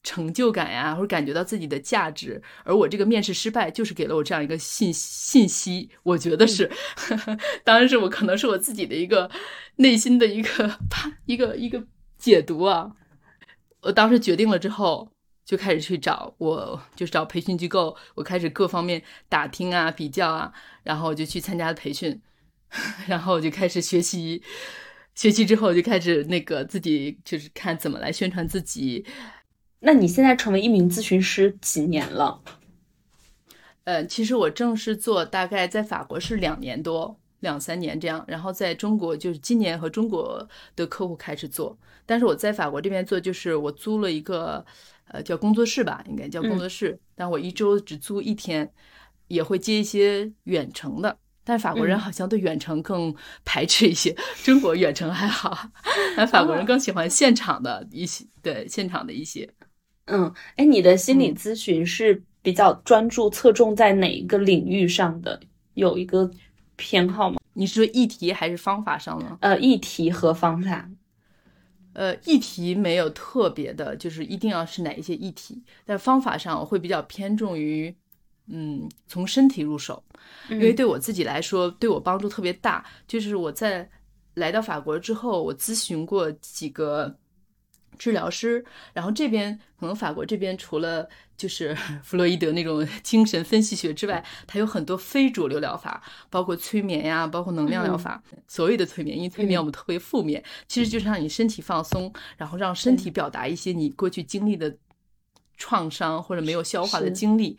[0.02, 5.90] 成就感呀，或者感觉到自己的价值，而我这个面试失败，就是给了我这样一个信信息。
[6.02, 6.70] 我觉得是，
[7.64, 9.30] 当然是我可能是我自己的一个
[9.76, 11.84] 内心的一个判一个一个
[12.16, 12.92] 解读啊。
[13.82, 15.10] 我当时决定了之后，
[15.44, 22.20] 就开始去找，我就是找培训机构，我开始各方面打听啊、比较啊，然后我就去参加培训，
[23.06, 24.42] 然后我就开始学习，
[25.14, 29.04] 学习之后就开始那个自己就是看怎么来宣传自己。
[29.80, 32.40] 那你现在成为一名咨询师几年了？
[33.84, 38.22] 呃，其实我正式做大概在法国是两年多，两三年这样。
[38.28, 44.64] 然后在中国就是今年和中国的客户开始做，但是我在法国这边做就是我租了一个
[45.08, 48.70] 呃叫工作室吧，应该叫工作室，但我一周只租一天，
[49.28, 51.16] 也会接一些远程的。
[51.42, 53.12] 但法国人好像对远程更
[53.46, 54.14] 排斥一些，
[54.44, 55.70] 中国远程还好，
[56.16, 59.50] 但法国人更喜欢现场的一些，对现场的一些。
[60.10, 65.40] 嗯，哎，你的心理咨询是比较专注侧重在哪一个领域上的？
[65.74, 66.28] 有一个
[66.74, 67.38] 偏好吗？
[67.52, 69.38] 你是说议题还是方法上呢？
[69.40, 70.90] 呃，议题和方法。
[71.92, 75.62] 呃，议题没有特别的，就是一定要是哪一些议题。
[75.84, 77.94] 但方法上我会比较偏重于，
[78.48, 80.02] 嗯，从身体入手，
[80.48, 82.84] 因为对我自己来说，对我帮助特别大。
[83.06, 83.88] 就是我在
[84.34, 87.16] 来到法国之后，我咨询过几个。
[88.00, 98.22] 治疗师，然后这边可能法国这边除了就是 弗洛伊德那种 精神分析学之外，它有很多非主流疗法，包括催眠呀，包括能量疗法。
[98.48, 104.74] 所谓的催眠，因为催眠我们特别负面，其实就是让你身体放松，然后让身体表达一些你过去经历的
[105.58, 107.58] 创伤或者没有消化的经历，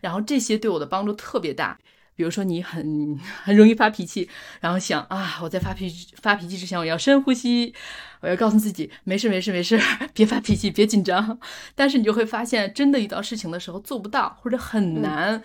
[0.00, 1.78] 然后这些对我的帮助特别大。
[2.14, 4.28] 比如说你很很容易发脾气，
[4.60, 5.90] 然后想啊，我在发脾
[6.20, 7.74] 发脾气之前，我要深呼吸，
[8.20, 9.80] 我要告诉自己没事没事没事，
[10.12, 11.38] 别发脾气，别紧张。
[11.74, 15.42] 但是你就会发现，真的遇到事情的时候做不到，或者很难，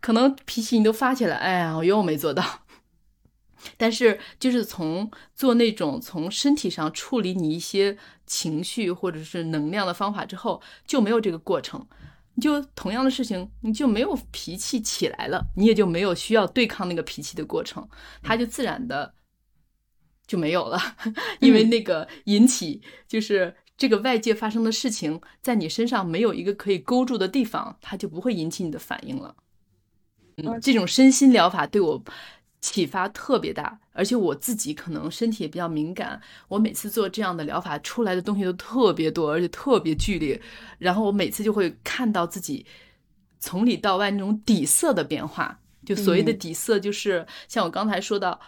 [0.00, 2.44] 可能脾气你都发起来，哎呀，我又没做到。
[3.76, 11.86] 但是就是从做那种从身体上处理你一些情绪或者是能量的方法之后，就没有这个过程。
[12.40, 17.88] 就同样的事情，你就没有脾气起来了，你也就没有需要对抗那个脾气的过程，
[18.22, 19.14] 它就自然的
[20.26, 20.78] 就没有了，
[21.40, 29.34] 因为那个引起就是这个外界发生的事情，在你身上没有一个可以勾住的地方，它就不会引起你的反应了。
[30.36, 32.02] 嗯，这种身心疗法对我。
[32.60, 40.40] 启发特别大，而且我自己可能身体也比较敏感，我每次做这样的疗法出来的东西都特别多，而且特别剧烈。
[40.78, 42.66] 然后我每次就会看到自己
[43.38, 45.60] 从里到外那种底色的变化。
[45.86, 48.38] 就所谓的底色，就是像我刚才说到，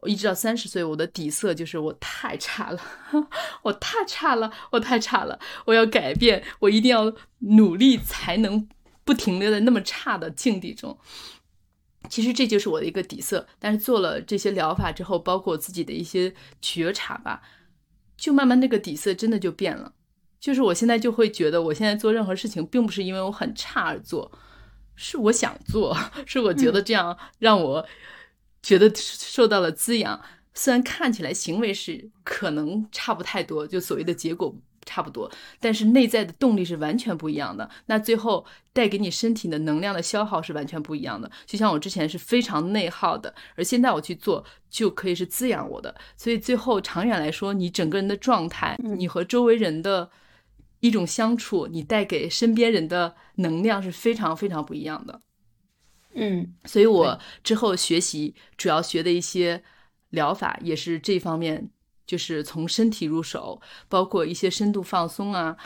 [0.00, 2.80] 我一直到三十岁，我的底色就是我太差了，
[3.62, 8.68] 我太差了，我太差了，我要改变，我一定要努力才能
[9.04, 10.98] 不停留在那么差的境地中。
[12.08, 17.42] 其实这就是我的一个底色，但是做了这些疗法之后，包括我自己的一些觉察吧，
[18.16, 19.94] 就慢慢那个底色真的就变了。
[20.40, 24.30] 就是我现在就会觉得，我现在做任何事情，并不是因为我很差而做，
[24.96, 25.96] 是我想做，
[26.26, 27.86] 是我觉得这样让我
[28.60, 30.20] 觉得受到了滋养。
[30.54, 34.54] 虽然看起来行为是可能差不太多，就所谓的结果。
[34.84, 35.30] 差不多，
[35.60, 37.68] 但是内在的动力是完全不一样的。
[37.86, 41.30] 那最后带给你身体的能量的消耗是完全不一样的。
[41.46, 45.94] 就像我之前是非常内耗的，而现在我去做就可以是滋养我的。
[46.16, 50.10] 所以最后长远来说，你整个人的状态，你和周围人的
[50.80, 55.20] 一种相处，你带给身边人的能量是非常非常不一样的。
[56.14, 59.62] 嗯，所以我之后学习主要学的一些
[60.10, 61.70] 疗法也是这方面。
[62.06, 65.56] 就是从身体入手，包括一些深度放松啊，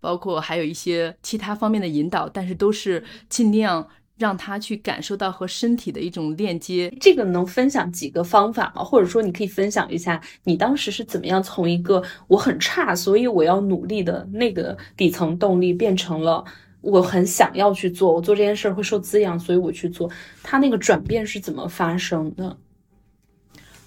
[0.00, 6.92] 包括还有一些其他方面的引导，但是都是尽量让他去感受到和身体的一种链接。
[7.00, 8.84] 这个能分享几个方法吗？
[8.84, 16.44] 或者说你可以分享一下你当时是怎么样从一个我很差，所以我要努力的那个底层动力，变成了
[16.82, 20.10] 我很想要去做，我做这件事儿会受滋养，所以我去做。
[20.42, 22.56] 它那个转变是怎么发生的？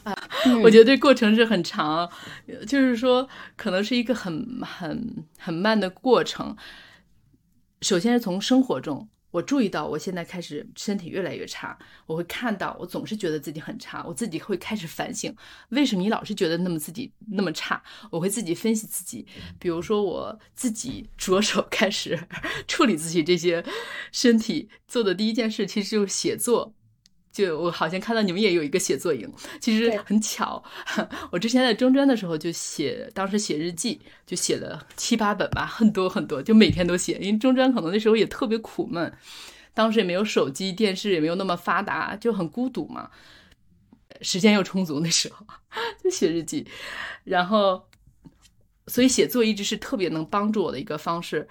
[0.04, 0.14] 啊，
[0.64, 2.10] 我觉得这过程是很长，
[2.68, 6.56] 就是说可能是一个很很很慢的过程。
[7.82, 15.34] 首先是从生活中，我注意到我现在开始身体越来越差，我会看到我总是觉得自己很差，我自己会开始反省，
[15.70, 17.82] 为什么你老是觉得那么自己那么差？
[18.10, 19.26] 我会自己分析自己，
[19.60, 22.18] 比如说我自己着手开始
[22.68, 23.64] 处理自己这些
[24.12, 26.74] 身体做的第一件事，其实就是写作。
[27.34, 29.28] 就我好像看到你们也有一个写作营，
[29.60, 30.64] 其实很巧。
[31.32, 37.18] 我之前在中专的时候就写，当时写日记就写了七八本吧，很多很多，就每天都写。
[37.18, 39.12] 因为中专可能那时候也特别苦闷，
[39.74, 43.10] 当时也没有手机，电视也没有那么发达，就很孤独嘛。
[44.22, 45.44] 时间又充足，那时候
[46.04, 46.68] 就写日记，
[47.24, 47.84] 然后
[48.86, 51.48] 所以写作一直是特别能帮助我的一个方式。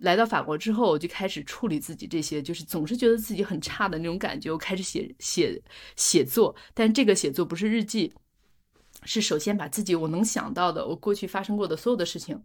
[0.00, 4.50] 来到法国之后，我就开始处理自己这些，就是总是觉得自己很差的那种感觉。
[4.50, 5.60] 我开始写写
[5.96, 8.12] 写作，但这个写作不是日记，
[9.02, 12.40] 是首先把自己我能想到的，我过去发生过的所有的事情，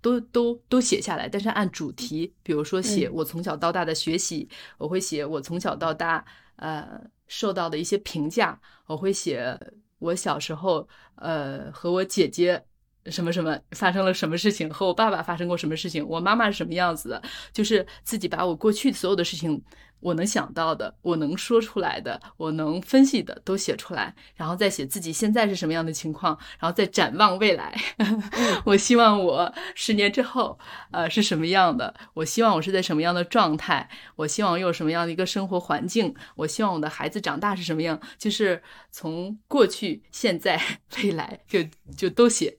[0.00, 1.28] 都都都写下来。
[1.28, 6.24] 但是按主题，比如说写我从小到大的学习，我会写我从小到大
[6.56, 9.58] 呃受到的一些评价，我会写
[9.98, 12.64] 我小时候呃和我姐姐。
[13.10, 14.68] 什么什么发生了什么事情？
[14.72, 16.06] 和我爸爸发生过什么事情？
[16.06, 17.22] 我妈妈是什么样子的？
[17.52, 19.62] 就是自己把我过去所有的事情
[20.00, 27.76] 我能想到的，我能说出来的，我能分析的都写出来，然后再写自己现在是什么样的情况，然后再展望未来。
[28.64, 30.56] 我希望我十年之后，
[30.92, 31.92] 呃，是什么样的？
[32.14, 33.88] 我希望我是在什么样的状态？
[34.14, 36.14] 我希望有什么样的一个生活环境？
[36.36, 38.00] 我希望我的孩子长大是什么样？
[38.16, 40.62] 就是从过去、现在、
[41.02, 41.58] 未来，就
[41.96, 42.56] 就都写。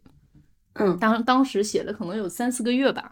[0.74, 3.12] 嗯，当当时写了可能有三四个月吧。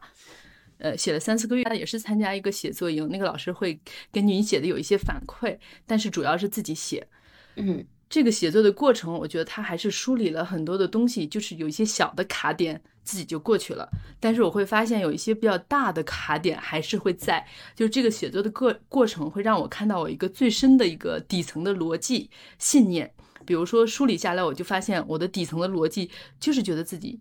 [0.80, 3.80] 呃，写了三四个月，也是参加一个写作营，那个老师会
[4.12, 7.08] 根据你写的有一些反馈，但是主要是自己写。
[7.56, 13.90] 嗯，这个写作的过程，我觉得他还是梳理了很多的东西，就是有一些小的卡点自己就过去了，
[14.20, 17.44] 但是我会发现有一些比较大的卡点还是会在，
[17.76, 22.30] 就是这个写作的过过程会让我看到我一个最深的一个底层的逻辑
[22.60, 23.12] 信念，
[23.48, 27.20] 比如说梳理下来，我就发现我的底层的逻辑就是觉得自己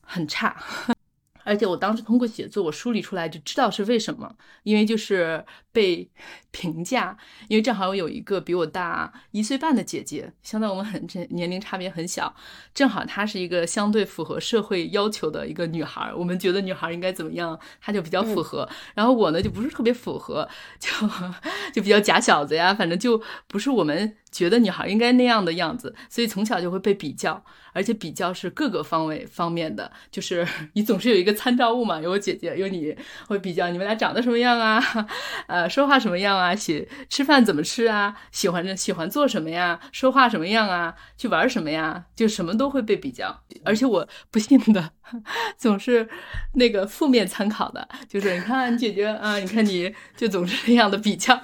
[0.00, 0.56] 很差。
[1.44, 6.08] 而且我当时通过写作，我梳理出来就知道是为什么，因为就是被
[6.52, 7.18] 评价，
[7.48, 12.32] 因为正好有一个比我大一岁半的姐姐，相当于我们很年龄差别很小，
[12.72, 20.88] 正好她是一个相对符合社会要求的一个女孩，我们觉得女孩应该怎么样，她就比较符合，然后我呢就不是特别符合，就
[21.74, 24.16] 就比较假小子呀，反正就不是我们。
[24.32, 32.94] 觉得女孩应该那样的样子，所以从小就会被比较，而且比较是各个方位方面的，就是 你总是有一个参照物嘛，有我姐姐，有你
[33.26, 34.82] 会比较你们俩长得什么样啊，
[35.48, 44.92] 呃，说话什么样啊，喜吃饭怎么吃啊，喜欢喜欢做什么呀，说话什么样啊，去玩什么呀，就什么都会被比较，而且我不幸的
[45.58, 46.08] 总是
[46.54, 51.40] 那个负面参考的，就是你看你姐姐啊，你看你就总是那样的比较。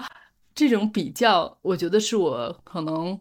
[0.54, 3.20] 这种比较，我觉得是我可能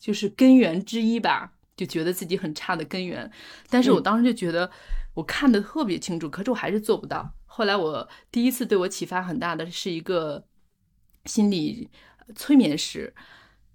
[0.00, 3.30] 就是根源之一吧，就觉得自己很差的根源。
[3.68, 4.70] 但是我当时就觉得
[5.14, 7.34] 我看的特别清楚，可是我还是做不到。
[7.46, 10.44] 后来我第一次对我启发很大的是一个
[11.26, 11.90] 心理
[12.34, 13.14] 催眠师。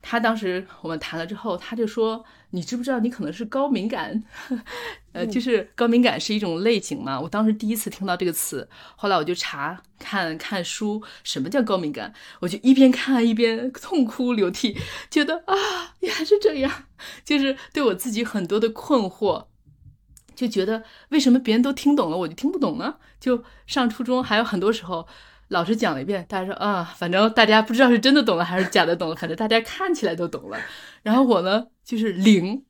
[0.01, 4.23] 他当时我们谈了之后，他就说：“你知不知道你可能是高敏感？
[5.11, 12.13] 呃，就是高敏感是一种类型嘛。”我当时第一次听到这个词，后来我就查看看书，什么叫高敏感？
[12.39, 14.77] 我就一边看一边 痛哭流涕，
[15.09, 15.55] 觉得啊，
[15.99, 16.85] 原来是这样，
[17.25, 19.47] 就是对我自己很多的困惑，
[20.35, 22.95] 就觉得为什么别人都听懂了，我就听不懂呢？
[23.19, 25.07] 就上初中还有很多时候。
[25.49, 30.59] 老师讲了一遍，大家说啊，反正大家不知道是真的懂了还是假的懂了，反正大家看起来都懂了。
[31.03, 32.63] 然后我呢，就是零，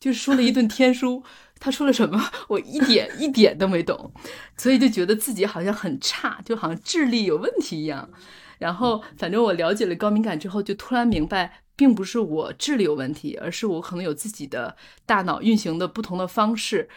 [0.00, 1.22] 就是说了一顿天书，
[1.60, 4.12] 他说了什么，我一点 一点都没懂，
[4.56, 8.10] 所以就觉得自己好像很差，就好像智力有问题一样。
[8.58, 11.62] 然后，反正我了解了高敏感之后，就突然明白。
[11.78, 16.88] 并不是我智力有问题，而是我可能有自己的大脑运行的不同的方式，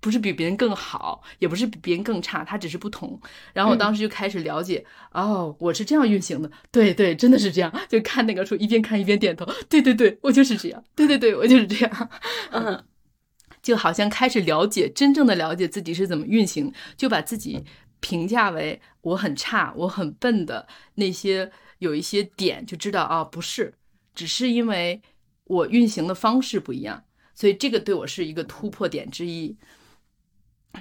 [0.00, 3.20] 不是比别人更好，也不是比别人更差，它只是不同。
[3.52, 7.72] 然后我当时就开始了解，哦，我是这样运行的，对对，真的是这样。
[7.88, 12.10] 就看那个书，一边看一边点头，对对对，我就是这样，对对对，我就是这样。
[12.50, 12.84] 嗯，
[13.62, 17.64] 就好像开始了解，真正的了解自己是怎么运行，就把自己
[18.00, 23.74] 评价为我很差、我很笨的那些有一些点，就知道啊，不是。
[24.14, 25.02] 只是因为
[25.44, 29.56] 我运行的方式不一样，所以这个对我是一个突破点之一。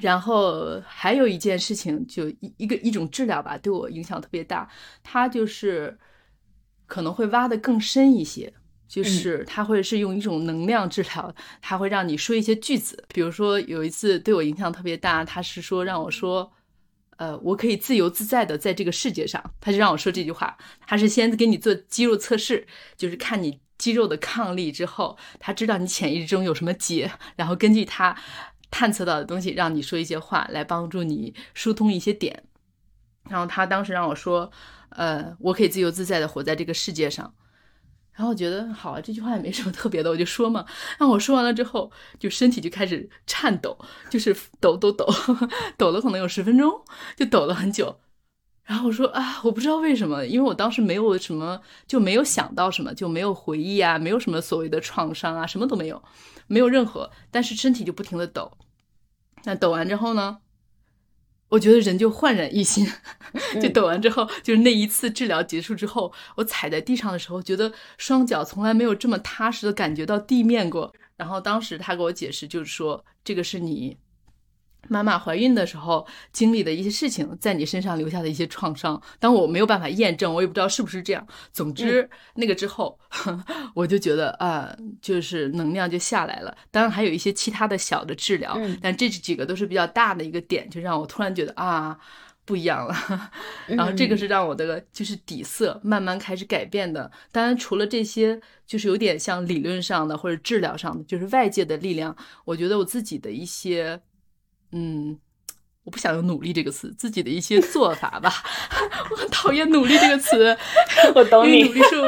[0.01, 4.69] 然后还有一件事情，就一一个一种治疗吧，对我影响特别大。
[5.03, 5.97] 它就是
[6.85, 8.53] 可能会挖的更深一些，
[8.87, 13.05] 就是它会是用一种能量治疗，它会让你说一些句子。
[13.09, 16.51] 比如说有一次对我影响特别大，他是说让我说。
[17.17, 20.57] 呃，我可以自由自在的在这个世界上，他就让我说这句话。
[20.85, 28.17] 他是先给你做肌肉测试，就是看你肌肉的抗力之后，他知道你潜意识中有什么结，然后根据他
[28.69, 32.43] 探测到的东西，让你说一些话来帮助你疏通一些点。
[33.29, 34.51] 然后他当时让我说，
[34.89, 37.33] 呃，我可以自由自在的活在这个世界上。
[38.15, 40.65] 然后我觉得好啊，这句话也没什么特别的，我就说嘛。
[40.99, 43.77] 那我说完了之后，就身体就开始颤抖，
[44.09, 45.05] 就是抖抖抖，
[45.77, 46.81] 抖了可能有十分钟，
[47.17, 47.99] 就抖了很久。
[48.63, 56.01] 然后我说啊，我不知道为什么，因为我当时没有什么，就没有想到什么，就没有回忆啊，没有什么所谓的创伤啊，什么都没有，
[56.47, 58.53] 没有任何，但是身体就不停的抖。
[59.43, 60.39] 那抖完之后呢？
[61.49, 62.85] 我觉得人就焕然一新，
[63.61, 70.93] 就抖完之后，就是那一次治疗结束之后，我踩在地上的时候，觉得双脚从来没有这么踏实的感觉到地面过。
[71.17, 73.97] 然后当时他给我解释，就是说这个是你。
[74.87, 81.25] 妈妈怀孕的时候经历的一些事情，在你身上留下的一些创伤，但我没有办法验证，我也不知道是不是这样。
[81.51, 82.99] 总之，那个之后，
[83.73, 86.55] 我就觉得啊，就是能量就下来了。
[86.71, 91.97] 当然还有一些其他的小的治疗，但这几个都是比较大的一个点，就让我突然觉得啊，
[92.45, 92.95] 不一样了。
[93.67, 97.11] 然后这个是让我的就是底色慢慢开始改变的。
[97.31, 102.15] 当然，除了这些，就是有点像理论上的或者治疗上的，就是外界的力量。
[102.43, 103.99] 我觉得我自己的一些，
[104.71, 105.17] 嗯。
[105.83, 108.33] 我不想用“努力”这个词，自己的一些做法吧。
[109.11, 110.57] 我很讨厌“努力”这个词，
[111.13, 111.61] 我懂你。
[111.61, 112.01] 努力是，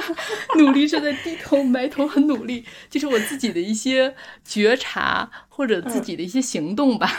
[0.56, 7.10] 努力是在低头埋头很努力，就是我自己的一些觉察或者自己的一些行动吧。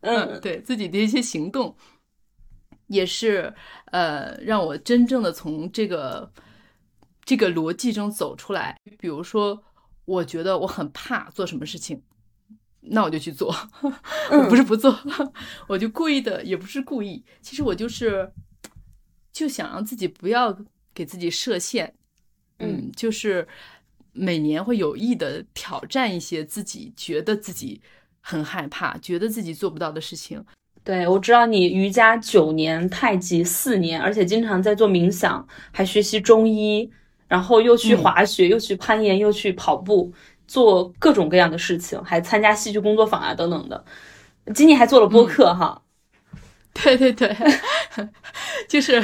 [0.00, 1.76] 嗯，对自己的一些行动，
[2.88, 3.54] 也是
[3.92, 6.32] 呃，让我真正的从这个
[7.24, 8.76] 这个逻辑中走出来。
[8.98, 9.62] 比如说，
[10.04, 12.02] 我觉得我很怕做什么事情。
[12.86, 13.54] 那我就去做，
[14.30, 14.98] 我不是不做，
[15.66, 17.24] 我就故意的，也不是故意。
[17.40, 18.30] 其实我就是
[19.32, 20.56] 就想让自己不要
[20.92, 21.92] 给自己设限，
[22.58, 23.48] 嗯，就是
[24.12, 27.80] 每年会有意的挑战一些自己觉得自己
[28.20, 30.44] 很害怕、觉得自己做不到的事情。
[30.82, 36.90] 对，我知道你瑜伽九年，太极四年，而且经常在做冥想，还学习中医，
[37.26, 40.12] 然后又去滑雪，又去攀岩，又去跑步。
[40.46, 43.84] 做各种各样的事情，还参加戏剧工作坊啊等等的。
[44.54, 45.80] 今年还做了播客哈，
[46.72, 47.34] 对对 对，
[48.68, 49.02] 就是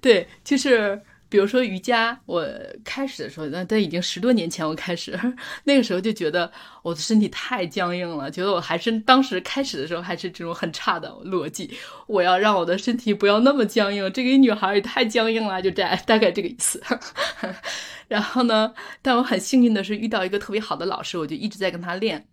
[0.00, 1.00] 对，就是
[1.30, 2.46] 比如说瑜伽，我
[2.84, 5.18] 开始的时候，那都已经十多年前我开始，
[5.64, 6.50] 那个时候就觉得
[6.82, 11.70] 我的身体太僵硬了，觉得我还是当时开始的时候还是这种很差的逻辑，
[12.06, 16.82] 我要让我的身体不要那么僵硬，这个女孩也太僵硬了，就这大概这个意思。
[18.08, 18.74] 然后呢？
[19.00, 22.26] 但我很幸运的是遇到一个特别好的老师，我就一直在跟他练。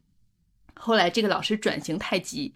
[0.73, 2.51] 后来这个老师转型太极，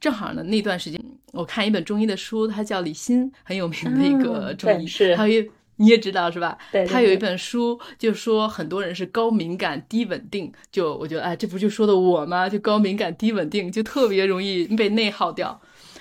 [0.00, 1.00] 正好呢那段时间
[1.32, 5.44] 我看一本中医的书，他叫李欣，很有名的一个中医，他有
[5.76, 6.56] 你也知道是吧？
[6.72, 12.48] 对，他有一本书就说很多人是高敏感低稳定，就我觉得哎，这不就说的我吗？
[12.48, 15.60] 就高敏感低稳定，就特别容易被内耗掉。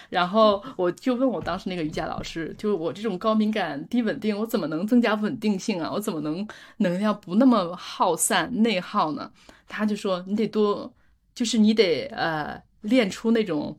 [0.09, 5.91] 然后我就问我当时那个瑜伽老师，就是我这种高敏感低稳定，我怎么能增加稳定性啊？
[5.91, 6.47] 我怎么能
[6.77, 9.31] 能量不那么耗散内耗呢？
[9.67, 10.93] 他就说你得多，
[11.33, 13.75] 就是你得呃练出那种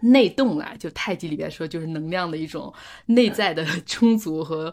[0.00, 2.72] 内动来，就太极里边说就是能量的一种
[3.06, 4.72] 内在的 充足和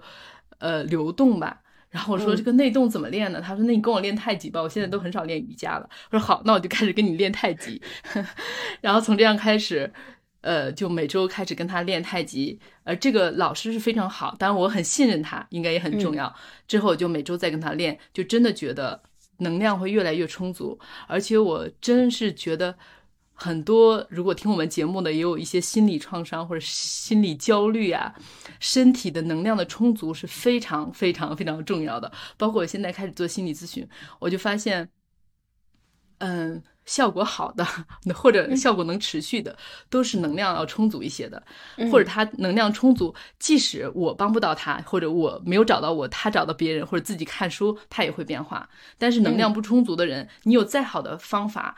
[0.60, 1.62] 呃流动吧。
[1.90, 3.42] 然后我说这个内动怎么练呢？
[3.42, 5.90] 他说那你跟我练太极吧，我现在都很少练瑜伽了。
[6.12, 7.82] 我说好，那我就开始跟你练太极。
[8.82, 9.92] 然后从这样开始。
[10.42, 16.32] 呃，就每周开始跟他练太极，呃，这个老师是非常好，当然我很信任他，应该也很重要。
[16.68, 19.02] 之后就每周再跟他练，就真的觉得
[19.40, 22.78] 能量会越来越充足，而且我真是觉得
[23.36, 28.16] 很多，如果听我们节目的也有一些心理创伤或者心理焦虑啊，
[28.60, 32.12] 身体的能量的充足是非常非常非常重要的。
[32.38, 33.88] 包括我现在开始做心理咨询，
[34.20, 34.90] 我就发现，
[36.20, 36.64] 嗯。
[36.86, 37.66] 效果好的，
[38.14, 39.58] 或者效果能持续的，
[39.90, 41.44] 都是能量要充足一些的，
[41.92, 48.70] 或者他能量充足，即使我帮不到他，或者我没有找到我，他找到别人，或者自己看书，他也会变化。
[49.00, 51.76] 但是能量不充足的人，你有再好的方法，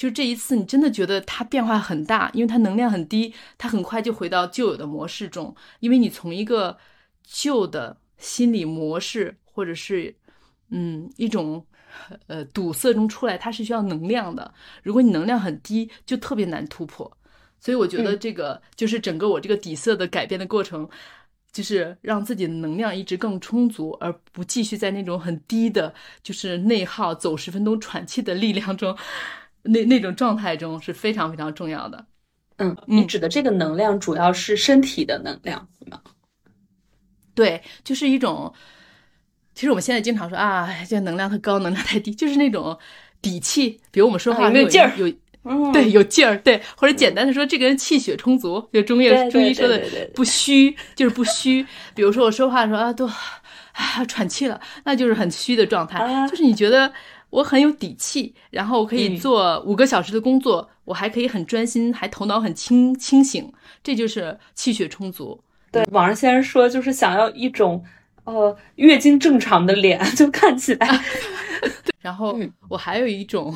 [0.00, 6.78] 就这一次你真的觉得它变化很大，因为它能量很低，它很快就回到旧有的模式中，因为你从一个
[7.22, 10.16] 旧的心理模式，或者是
[10.70, 11.66] 嗯一种。
[12.28, 14.54] 呃，堵塞中出来，它是需要能量的。
[14.84, 17.10] 如果你能量很低，就特别难突破。
[17.58, 20.88] 所以我觉得这个就是整个我这个底色的改变的过程，
[21.50, 25.92] 就是让自己的能量一直更充足，而不继续在那种很低的，
[26.22, 28.96] 就是内耗、走十分钟喘气的力量中，
[29.62, 32.06] 那那种状态中是非常非常重要的。
[32.56, 36.00] 嗯，你指的这个能量主要是身体的能量，吗？
[37.34, 38.52] 对，就是一种。
[39.52, 42.78] 其实我们现在经常说啊，这能量太高，能量太低，就是那种
[43.20, 43.80] 底气。
[43.90, 49.82] 比如我们说话有劲儿，有对有劲儿，对，或者简单的说，这个人气血充足，就中医中医说的
[50.14, 51.66] 不虚，就是不虚。
[51.94, 55.98] 比如说我说话说啊都啊喘气了，那就是很虚的状态。
[56.28, 56.90] 就是你觉得
[57.30, 63.52] 我很有底气，然后我可以做五个小时的工作，我还可以很专心，还头脑很清清醒，
[63.82, 65.42] 这就是气血充足。
[65.72, 67.84] 对，网上先生说就是想要一种。
[68.24, 71.04] 呃，月经正常的脸 就看起来。
[72.00, 73.52] 然后我还有一种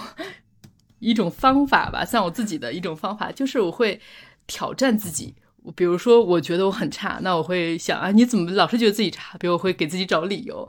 [0.99, 4.01] 一种方法吧，像我自己的一种方法，就是我会
[4.47, 5.35] 挑战自己。
[5.77, 9.37] 比如说，我觉得我很差，那我会想啊，你怎么老是觉得自己差？
[9.39, 10.67] 比如我会给自己找理由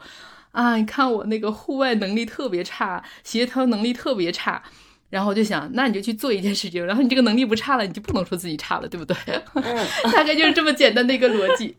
[0.56, 4.64] 啊，你看我那个户外能力特别差，协调能力特别差。
[5.10, 9.16] 然后我就想，那你就去做一件事情，然后你这个能力不差了，你就不能说自己差了，对不对？
[10.12, 11.76] 大概就是这么简单的一个逻辑。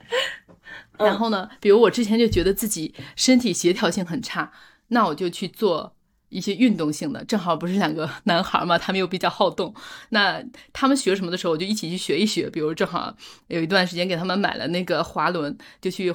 [0.99, 4.53] 然后呢，比如我之前就觉得自己身体协调性很差，
[4.89, 5.95] 那我就去做
[6.29, 9.75] 一些运动性的，正好不是两个 男孩嘛，他们又比较好动。
[10.11, 12.49] 那他们学什么的时候，我就一起去学一学。
[12.49, 13.15] 比如正好
[13.49, 16.15] 有一段时间给他们买了那个滑轮，就去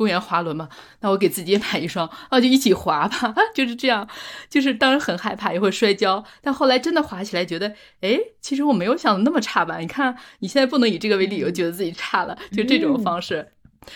[0.00, 0.66] 公园滑轮嘛。
[1.00, 3.34] 那我给自己也买一双，啊，就一起滑吧。
[3.54, 4.08] 就是这样，
[4.48, 9.76] 就是当时很害怕也会摔跤，但后来真的滑起来，觉得哎，其实我没有想的那么差吧。
[9.76, 13.52] 你看你现在不能以这个为理由觉得自己差了，就这种方式，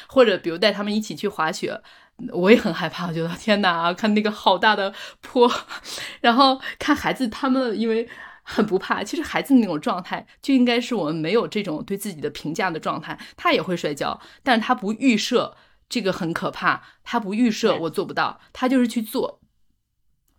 [0.06, 1.80] 或者比如带他们一起去滑雪。
[2.32, 5.50] 我也很害怕，我觉得天哪，看那个好大的坡，
[6.22, 8.08] 然后看孩子他们因为
[8.44, 15.56] 很不怕，其实孩子那种状态就应该是我们没有这种对自己的评价的状态，他也会摔跤，但是他不预设
[15.94, 19.40] 这个很可怕，他不预设我做不到，他就是去做，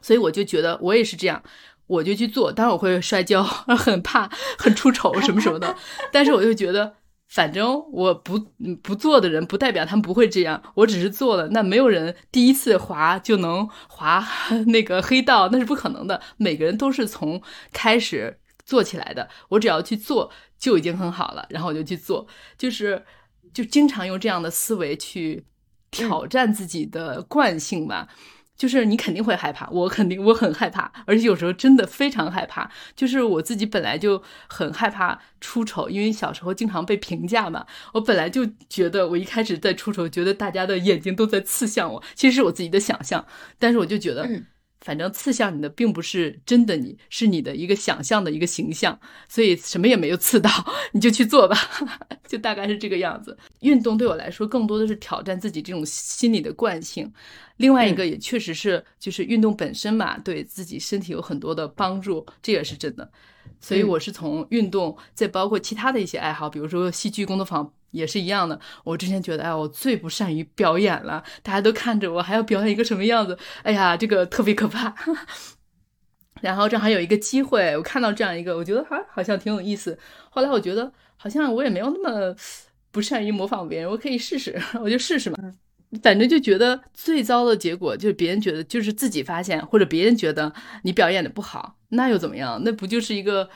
[0.02, 1.42] 所以我就觉得我也是这样，
[1.88, 3.42] 我就去做，当然我会摔跤，
[3.86, 4.30] 很怕，
[4.60, 5.74] 很出丑什么什么的，
[6.12, 6.98] 但是我就觉得。
[7.28, 8.38] 反正我不
[8.84, 10.62] 不做的人，不代表他们不会这样。
[10.76, 14.24] 我只是做了，那没有人第一次滑就能滑
[14.68, 16.22] 那个黑道，那是不可能的。
[16.38, 17.42] 每个人都是从
[17.74, 19.28] 开始做起来的。
[19.50, 22.28] 我只要去做就已经很好了，然后我就去做，
[22.60, 23.04] 就是
[23.56, 25.44] 就经常用这样的思维去
[25.90, 28.08] 挑战自己的惯性吧。
[28.58, 32.72] 就是你肯定会害怕，我肯定我很害怕，而且有时候真的非常害怕。
[32.96, 37.66] 就是我自己本来就很害怕出丑，因为小时候经常被评价嘛。
[37.94, 43.26] 我本来就觉得，我一开始在出丑，觉得大家的眼睛都在刺向我，其实是我自己的想象。
[43.60, 44.30] 但是我就觉得。
[44.86, 50.48] 反正刺向你的并不是真的，你是你的一个想象的一个形象，所以什么也没有刺到，
[50.94, 51.58] 你就去做吧，
[52.30, 53.36] 就大概是这个样子。
[53.62, 57.12] 运动对我来说更多的是挑战自己这种心理的惯性，
[57.58, 63.10] 另外一个也确实是就是运动本身嘛，对自己身体有很多的帮助，这也是真的。
[63.60, 67.74] 所以我是从运动，再包括其他的一些爱好，比如说戏剧工作坊。
[67.96, 68.60] 也是一样的。
[68.84, 73.38] 我之前觉得，哎，我最不善于表演了，大家都看着我，还要表演一个什么样子？
[73.64, 74.94] 哎呀，这个特别可怕。
[76.42, 79.98] 然后正好有一个机会，我看到这样一个，我觉得还好像挺有意思。
[80.30, 82.36] 后来我觉得，好像我也没有那么
[82.92, 85.38] 不善于模仿别人，我可以试试， 我就试试嘛。
[86.04, 92.62] 反正就觉得最糟的结果就是别人觉得就是自己发现，或者别人觉得你表演的不好，那又怎么样？
[92.66, 93.50] 那不就是一个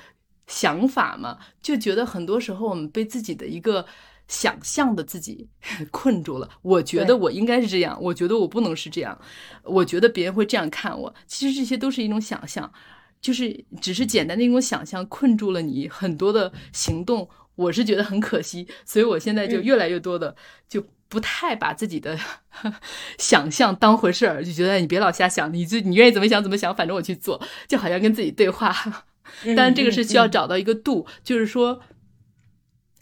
[0.48, 1.38] 想法嘛？
[1.62, 3.86] 就觉得很多时候我们被自己的一个。
[4.30, 5.50] 想象的自己
[5.92, 9.20] 困住了，我觉得我应该是这样，我觉得我不能是这样，
[9.64, 11.14] 我觉得别人会这样看我。
[11.28, 12.72] 其实这些都是一种想象，
[13.20, 17.28] 就是只是简单的一种想象，困住了你很多的行动。
[17.56, 20.34] 我是觉得很可惜，所以我现在就越来越多的
[20.70, 22.18] 就不太把自己的
[23.20, 28.74] 想象当回事儿，就觉得你别老瞎想，你自你愿意怎么想怎么想，反正我去做，就好像跟自己对话。
[29.58, 31.82] 但这个是需要找到一个度，就是说。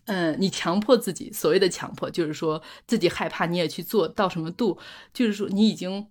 [0.08, 4.78] 嗯，你强迫自己，所谓的强迫就是说自己害怕，你也去做到什么度？
[5.14, 6.08] 就是说你已经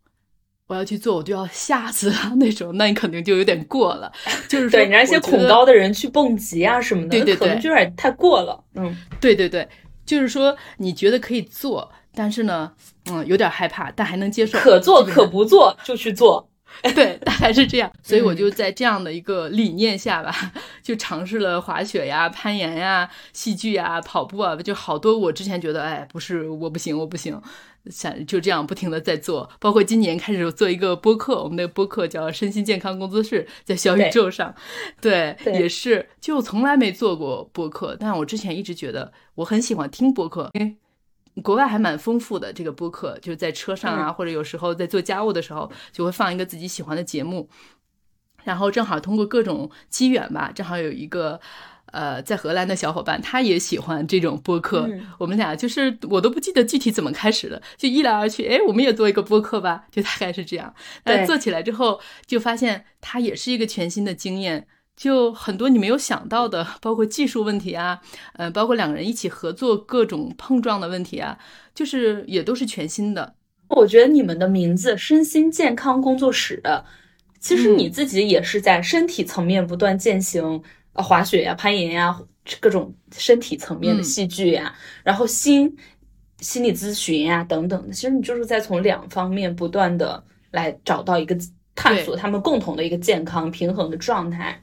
[0.67, 4.13] 我要去做，我就要吓死他那种，那你肯定就有点过了。
[4.49, 8.63] 就 是对，你让一些恐高的人去蹦极啊什么的，对对对，可能就有点太过了。
[8.75, 9.69] 嗯， 对对对，
[10.05, 12.73] 就是说你觉得可以做，但是呢，
[13.11, 16.51] 嗯，有点害怕，但还能接受，可做可不做就去做。
[16.95, 20.35] 对，大概是这样，所以我就在这样的一个理念下吧，
[20.83, 27.41] 就尝试了滑雪呀、攀岩呀、戏剧呀、跑步啊，就好多我之前觉得，哎，不是我不行，我不行，
[27.91, 34.55] 想就这样不停的在做，包括今年开始做一个播客，我们的播客叫身心健康工作室，在小宇宙上，
[35.01, 40.77] 对，也是，就从来没做过播客，但我之前一直觉得我很喜欢听播客，因为。
[41.43, 47.49] 国外还蛮丰富的，这个播客就是在车上啊，或者有时候在做家务的时候，就会放一个自己喜欢的节目。
[48.45, 51.41] 然后正好通过各种机缘吧，正好有一个
[51.93, 54.89] 呃在荷兰的小伙伴，他也喜欢这种播客。
[55.19, 60.73] 我们俩就是我都不记得具体怎么开始的，就一来二去，哎，我们也做一个播客吧，就大概是这样。
[61.03, 64.69] 但做起来之后，就发现它也是一个全新的经验。
[64.97, 68.01] 就很多你没有想到的，包括技术问题啊，
[68.33, 71.39] 呃，包括两个人一起合作各种碰撞的问题啊，
[71.75, 73.35] 就是也都是全新的。
[73.69, 76.63] 我觉得你们的名字“身心健康工作室”，
[77.39, 80.63] 其实你自己也是在身体层面不断践行，
[80.95, 82.19] 呃，滑雪呀、攀岩呀，
[82.59, 85.77] 各种身体层面的戏剧呀，然后心
[86.39, 91.37] 心理咨询呀等等的，其实你就是在从两方面不断的来找到一个
[91.75, 94.63] 探索他们共同的一个健康平衡的状态。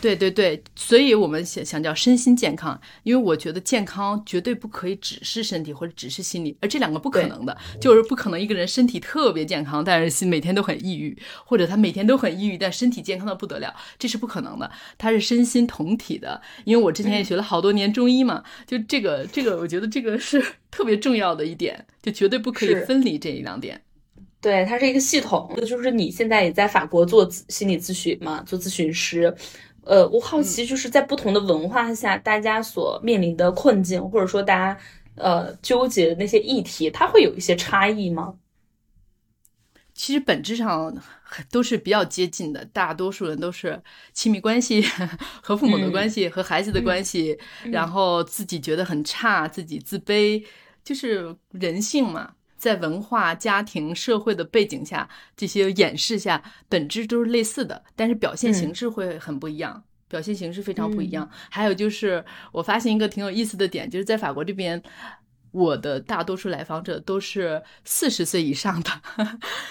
[0.00, 16.40] 对对对，所以我们想想叫身心健康，因为我觉得健康绝对不可以只是身体或者只是心理，而这两个不可能的，就是不可能一个人身体特别健康，但是心每天都很抑郁，或者他每天都很抑郁，但身体健康的不得了，这是不可能的，他是身心同体的。
[16.64, 23.80] 因为我之前也学了好多年中医嘛，就这个这个，我觉得这个是 特别重要的一点，就绝对不可以分离这一两点。
[24.40, 25.52] 对，它是一个系统。
[25.66, 29.34] 就是你现在也在法国做心理咨询嘛，做咨询师。
[29.88, 34.78] 呃，我好奇，就是在不同的文化下，大家所面临的困境，或者说大家
[35.14, 38.34] 呃纠结的那些议题，它会有一些差异吗？
[39.94, 40.94] 其实本质上
[41.50, 43.82] 都是比较接近的，大多数人都是
[44.12, 44.84] 亲密关系
[45.42, 47.38] 和父母的关系和孩子的关系，
[47.72, 50.44] 然后自己觉得很差，自己自卑，
[50.84, 52.34] 就是人性嘛。
[52.58, 61.30] 在文化、家庭、社会的背景下，这些演示下，本质都是类似的，但是表现形式会很不一样，表现形式非常不一样。
[61.48, 64.82] 还有就是，我发现一个挺有意思的点，就是在法国这边，
[65.52, 68.90] 我的大多数来访者都是四十岁以上的，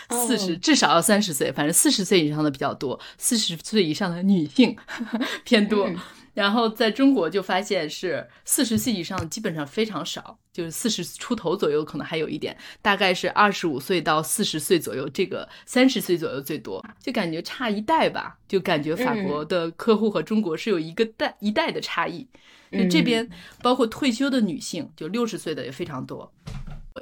[0.09, 4.75] 四十至少要三十岁，反正四十岁以上的比较多，四十岁以上的女性
[5.43, 5.89] 偏多。
[6.38, 22.27] 然后在中国就发现是四十岁以上基本上非常少，就是四十出头左右可能还有一点，大概是二十五岁到四十岁左右，这个三十岁左右最多，就感觉差一代吧，就感觉法国的客户和中国是有一个代一代的差异。
[22.71, 23.27] 就这边
[23.63, 26.31] 包括退休的女性，就六十岁的也非常多，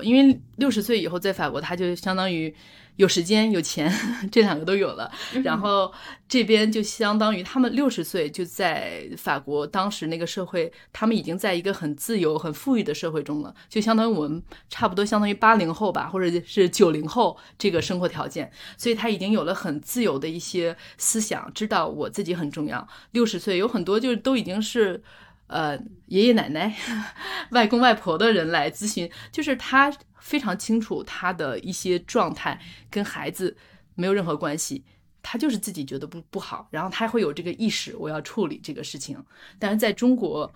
[0.01, 2.55] 因为六十岁以后在法国，他就相当于。
[2.97, 3.91] 有时间有钱，
[4.31, 5.11] 这两个都有了。
[5.43, 5.91] 然后
[6.27, 18.51] 这边就相当于他们六十岁就在法国，当时那个社会，他们已经在一个很自由、很富裕的社会中了，就相当于我们差不多相当于八零后吧，或者是九零后这个生活条件。
[18.77, 22.87] 所以他已经有了很自由的一些思想，知道我自己很重要。
[23.11, 25.03] 六十岁有很多就是都已经是。
[25.47, 25.77] 呃，
[26.07, 26.75] 爷爷奶奶、
[27.51, 29.95] 外公外婆的人来咨询，就是他
[30.26, 32.59] 非常清楚他的一些状态
[32.89, 33.55] 跟孩子
[33.93, 34.84] 没有任何关系，
[35.21, 39.23] 他就是自己觉得不不好，然后他会有这个意识，我要处理这个事情。
[39.59, 40.51] 但是在中国，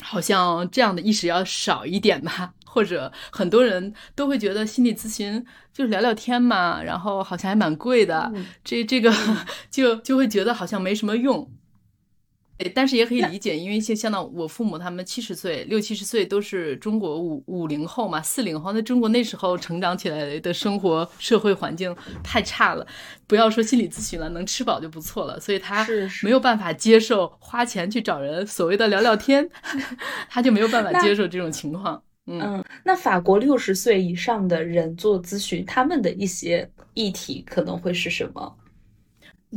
[0.00, 8.32] 好像这样的意识要少一点吧，或者很多人都会觉得心理咨询就是聊聊天嘛，然后好像还蛮贵的，
[8.62, 9.12] 这这个
[9.72, 11.50] 就就会觉得好像没什么用。
[12.74, 22.86] 但是也可以理解，因为像像到我父母他们七十岁、六七十岁都是中国五五零后嘛，四零后，那中国那时候成长起来的生活社会环境太差了，
[23.26, 25.84] 不要说心理咨询了，能吃饱就不错了，所以他
[26.22, 29.48] 没有办法接受花钱去找人所谓的聊聊天，
[30.30, 32.00] 他就没有办法接受这种情况。
[32.26, 38.56] 嗯，那法国六十岁以上的人做咨询，他们的一些议题可能会是什么？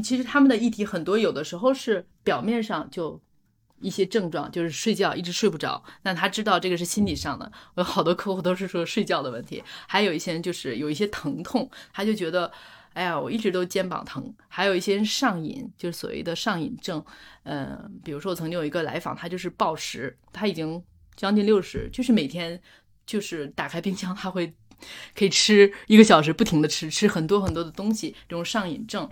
[0.04, 3.22] 其实他们的议题很多，有的时候是表面上就
[3.80, 5.84] 一些症状，就是睡觉一直睡不着。
[6.04, 7.52] 那他知道这个是心理上的。
[7.76, 12.52] 我有好多客户都是说睡觉的问题，还有一些人就是有一些疼痛，他就觉得，
[12.94, 14.34] 哎呀，我一直都肩膀疼。
[14.48, 17.04] 还有一些人上瘾，就是所谓的上瘾症。
[17.44, 20.82] 嗯，比如说我曾经有一个来访，他就是暴食，他已经
[21.16, 22.60] 将近六十，就是每天
[23.06, 24.54] 就是打开冰箱，他会
[25.16, 29.08] 可以吃一个小时，不停的吃，吃很多很多的东西，这种上瘾症。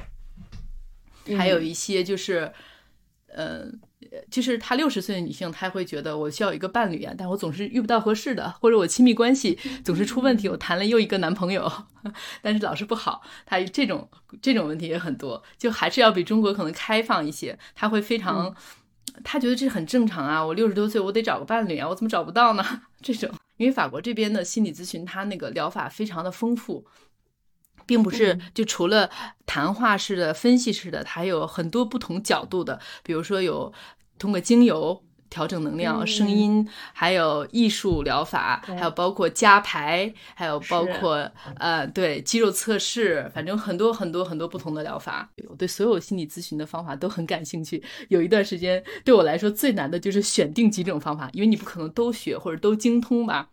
[1.37, 2.51] 还有一些就是，
[3.27, 3.65] 呃，
[4.29, 11.71] 就是她六十岁的女性，她会觉得我需要一个伴侣啊，但我总是遇不到合适的，或者我亲密关系总是出问题，我谈了又一个男朋友，
[12.41, 14.09] 但是老是不好，她这种
[14.41, 18.53] 这种问题也很多，就还是要比中国可能开放一些，她会非常，
[19.23, 22.63] 她觉得这很正常啊，我六十多岁我得找个伴侣啊，我怎么找不到呢？
[23.01, 26.85] 这种，因为法国这边的心理咨询，它那个疗法非常的丰富。
[27.85, 29.09] 并不是就除了
[29.45, 33.71] 谈话式的、分析式的，还有很多不同角度的，比如说有
[34.17, 41.27] 通过精油调整能量、声音，还有艺术疗法，还有包括加牌，还有包括
[41.57, 45.27] 呃对肌肉测试，反正很多很多很多不同的疗法。
[45.49, 47.83] 我对所有心理咨询的方法都很感兴趣。
[48.09, 53.49] 有一段时间对我来说最难的就是选定几种方法，因为你不可能都学或者都精通吧。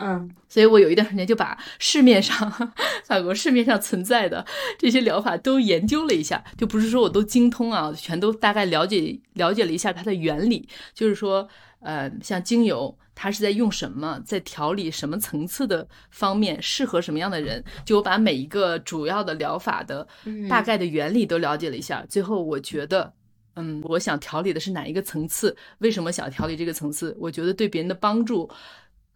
[0.00, 2.50] 嗯，所以我有一段时间就把市面上
[3.04, 4.46] 法国市面上存在的
[4.78, 10.68] 这些疗法都研究了一下，就不是说我都精通啊，全都大概了解了解了一下它的原理。
[10.94, 11.48] 就是说，
[11.80, 20.06] 呃，像精油，它是在用什么，在调理什么层次的方面，适合什么样的人，就我把每一个主要的疗法的
[20.48, 22.06] 大概的原理都了解了一下。
[22.08, 23.12] 最后我觉得，
[23.56, 25.56] 嗯，我想调理的是哪一个层次？
[25.78, 27.16] 为什么想调理这个层次？
[27.18, 28.48] 我觉得对别人的帮助。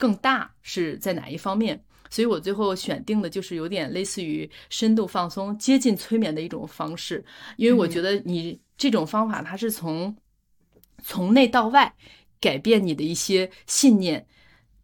[0.03, 1.81] 更大是在哪一方面？
[2.11, 7.25] 所以我最后选定的就是有点类似于深度放松、接近催眠的一种方式，
[7.57, 10.17] 因为我觉得你这种方法它是从
[11.05, 11.95] 从内到外
[12.41, 14.27] 改变你的一些信念，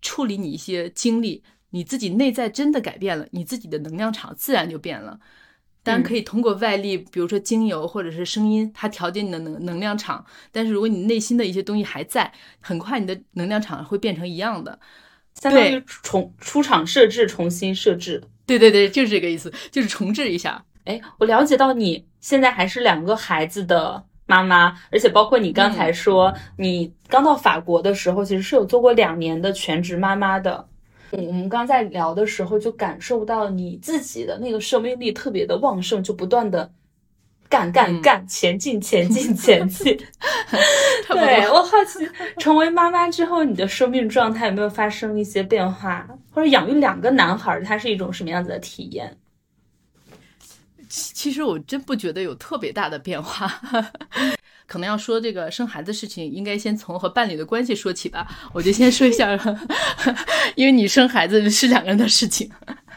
[0.00, 5.18] 处理你一些经历，你自己内在真的改变了，你自己的能量场自然就变了。
[5.82, 10.24] 当然可以通过外力，比如说精油或者是声音，它调节你的能能量场。
[10.52, 14.78] 但是如果你内心的一些东西还在，很快你的能量场会变成一样的。
[15.34, 18.22] 相当于重出厂设置，重新设置。
[18.46, 20.64] 对对对，就是这个意思，就是重置一下。
[20.84, 30.66] 哎，我了解到你现在还是两个孩子的妈妈，而且包括你刚才说你刚到法国的时候，其实是有做过两年的全职妈妈的。
[31.12, 36.70] 嗯，我们刚在聊的时候就感受到你自己的那个生命力特别的旺盛，就不断的
[37.48, 39.98] 干干干，前进前进前进。
[41.08, 46.06] 对 我好奇，成为妈妈之后，你的生命状态有没有发生一些变化？
[46.30, 49.16] 或者养育两个男孩，它是一种什么样子的体验？
[50.88, 53.46] 其实我真不觉得有特别大的变化，
[54.66, 58.26] 可能要说这个生孩子事情，应该先从和伴侣的关系说起吧。
[58.54, 59.38] 我就先说一下，
[60.54, 62.50] 因为你生孩子是两个人的事情，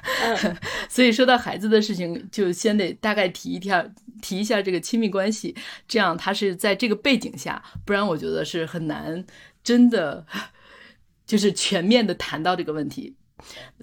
[0.89, 3.85] 所以说到孩子的事情，就先得大概提一下，
[4.21, 5.55] 提一下这个亲密关系，
[5.87, 9.25] 这样他是在这个背景下，不然我觉得是很难
[9.63, 10.25] 真的
[11.25, 13.15] 就是全面的谈到这个问题。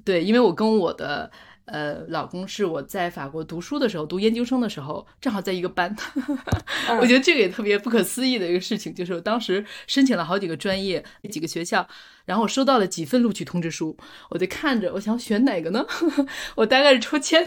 [0.05, 1.31] 对，因为我跟我的。
[1.71, 5.95] 呃，老公是我在法国读书的时候，读研究生的时候，正好在一个班。
[7.01, 11.87] 我觉得这个也特别不可思议的一个事情，就是我当时申请了好几个专业、几个学校，
[12.25, 13.97] 然后我收到了几份录取通知书，
[14.31, 15.85] 我就看着，我想选哪个呢？
[16.57, 17.47] 我大概是抽签，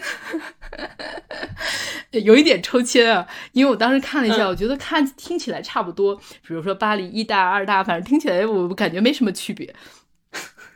[2.24, 6.14] 有一点抽签啊，因为我当时看了一下，我觉得看听起来差不多，
[6.46, 9.74] 比如说巴黎一大、二大，反正听起来我感觉没什么区别。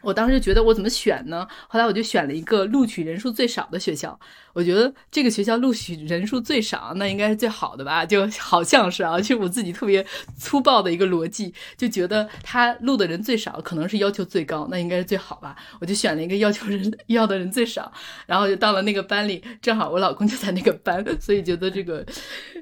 [0.06, 1.44] 我当时就觉得我怎么选呢？
[1.66, 4.16] 后来我就选了一个录取人数最少的学校。
[4.52, 8.06] 我觉得这个学校录取人数最少，那应该是最好的吧？
[8.06, 10.06] 就好像是啊，就我自己特别
[10.38, 15.56] 粗暴的一个逻辑，就觉得他录的人最少，可能是要求最高，那应该是最好吧？
[15.80, 17.92] 我就选了一个要求人要的人最少，
[18.26, 22.06] 然后就到了那个班里，正好我老公就在那个班，所以觉得这个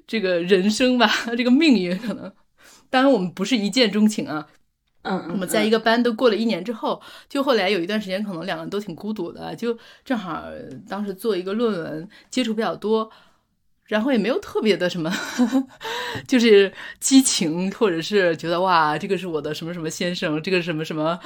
[0.06, 2.32] 这个人生吧，这个命运可能，
[2.88, 4.46] 当然我们不是一见钟情啊。
[5.04, 10.42] 嗯，我们在一个班都过了一年之后，就后来有一段时间，可能两个人都挺孤独的，就正好
[10.88, 13.10] 当时做一个论文，接触比较多，
[13.84, 15.12] 然后也没有特别的什么，
[16.26, 21.20] 就是激情，或者是觉得哇，这个是我的什么什么先生，这个什么什么，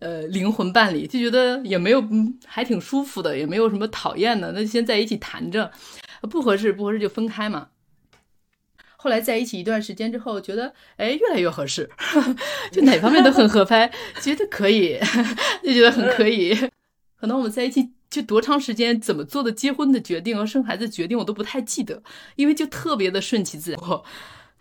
[0.00, 2.02] 呃，灵魂伴侣，就觉得也没有，
[2.44, 5.70] 还挺舒服的，也没有什么讨厌的，那就先在一起谈着，
[6.22, 7.68] 不合适不合适就分开嘛。
[9.04, 11.90] 后来在一起一段时间之后，觉得哎越来越合适，
[12.72, 13.92] 就哪方面都很合拍，
[14.22, 14.98] 觉得可以，
[15.62, 16.54] 就觉得很可以。
[17.14, 22.02] 可能我们在一起就多长时间，怎么做的结婚的决定和生孩子决定，我都不太记得，
[22.36, 23.80] 因为就特别的顺其自然。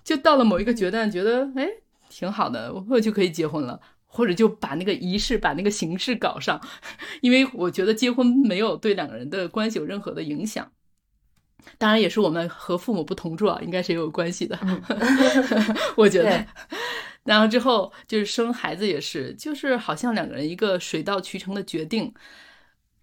[0.04, 1.66] 就到了某一个阶段，觉得哎
[2.10, 6.60] 挺好的，我就可以结婚了，或者就把那个仪式、把那个形式搞上，
[7.22, 10.70] 因为我觉得结婚没有对两个人的关系有任何的影响。
[11.78, 14.58] 当然也是我们和父母不同住啊，应该是也有关系的。
[15.98, 16.46] 我觉得，
[17.24, 22.14] 然后之后就是生孩子也是，就是好像两个人一个水到渠成的决定。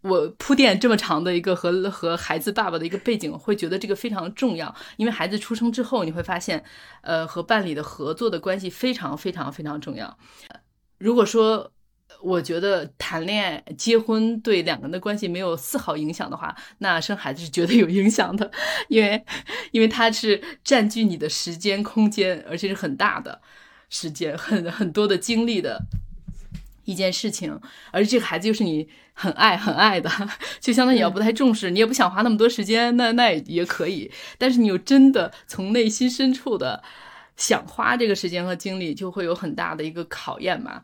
[0.03, 6.65] 我铺垫这么长的一个和和孩子爸爸的一个背景，会觉得这个非常重要，因为孩子出生之后，你会发现，
[7.03, 10.17] 呃，和伴侣的合作的关系非常非常非常重要。
[10.99, 11.73] 如果说。
[12.23, 18.51] 我觉得谈恋爱、结婚对两个人的关系没有丝毫影响的话，那生孩子是绝对有影响的，
[18.89, 19.25] 因为，
[19.73, 23.41] 因为它是占据你的时间、空间，而且是很大的
[23.89, 25.83] 时间、很很多的精力的
[26.85, 27.59] 一件事情。
[27.91, 30.11] 而这个孩子又是你很爱、很爱的，
[30.61, 34.11] 就相当于你要不太重视，你也不想花那么多时间，那那也也可以。
[34.37, 36.83] 但是你又真的从内心深处的
[37.37, 40.83] 想花这个时间和精力，就会有很大的一个考验嘛。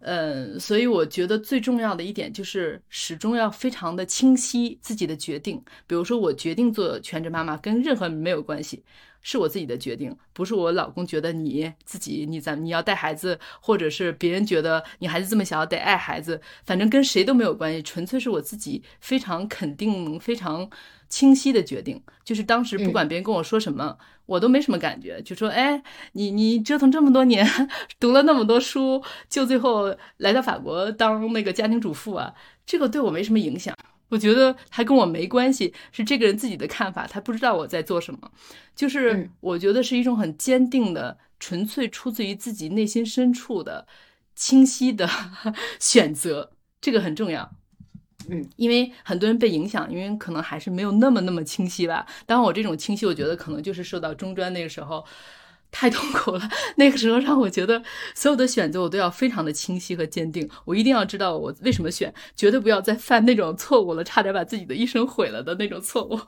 [0.00, 5.60] 嗯，所以我觉得最重要的一点就是始终要非常的清晰自己的决定。
[5.86, 8.84] 比如说，我决定做全职妈妈，跟任何人没有关系，
[9.22, 20.70] 是我自己的决定，不是我老公觉得你自己你咱你要带孩子，或者是别人觉得你孩子这么小得爱孩子，反正跟谁都没有关系，纯粹是我自己非常肯定、非常
[21.08, 22.00] 清晰的决定。
[22.24, 23.98] 就是当时不管别人跟我说什么。
[24.26, 27.46] 我都没什么感觉，就说，哎，你你折腾这么多年，
[27.98, 32.34] 读了那么多书，就最后来到法国当那个家庭主妇啊，
[32.66, 33.74] 这个对我没什么影响。
[34.08, 38.30] 我觉得还跟我没关系，是这个人自己的看法，他不知道我在做什么。
[38.74, 43.86] 就是我觉得是一种很坚定的、纯粹出自于自己内心深处的
[44.36, 45.08] 清晰的
[45.80, 47.50] 选择，这个很重要。
[48.28, 52.04] 嗯，因为很多人被影响，因为可能还是没有那么那么清晰吧。
[52.26, 55.04] 当然，我这种清晰，我觉得可能就是受到中专那个时候
[55.70, 56.50] 太痛苦了。
[56.76, 57.80] 那个时候让我觉得
[58.16, 66.18] 所有的选择我都要非常的清晰和坚定，我一定要知道我为什么选，绝对不要再犯那种错误了，差点把自己的一生毁了的那种错误。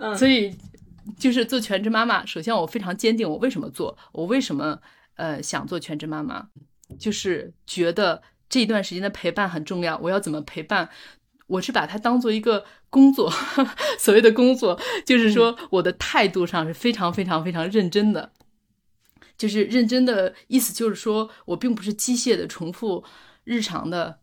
[0.16, 0.56] 所以
[1.18, 4.80] 就是做全职妈妈，首先我非常坚定我为什么做，我为什么
[5.16, 6.48] 呃想做全职妈妈，
[6.98, 8.22] 就是觉得。
[8.52, 10.90] 这一段时间的陪伴很重要，我要怎么陪伴？
[11.46, 13.32] 我是把它当做一个工作，
[13.98, 18.30] 所谓的工作，就是说我的态度上是非常非常非常认真的，
[19.38, 23.02] 就是认真的意思就是说我并不是机械的重复
[23.44, 24.20] 日常的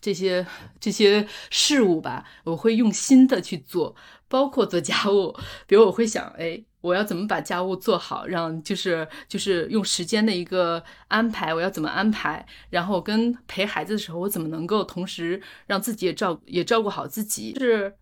[0.00, 0.46] 这些
[0.78, 3.96] 这些事物吧，我会用心的去做，
[4.28, 5.36] 包括做家务，
[5.66, 6.62] 比如我会想，哎。
[6.80, 8.26] 我要怎么把家务做好？
[8.26, 12.44] 让就是就是用时间的一个安排，我要怎么安排？
[12.70, 17.54] 然后跟陪孩子的时候，我怎么能够同时让自己也照也照顾好自己？
[17.58, 17.94] 是。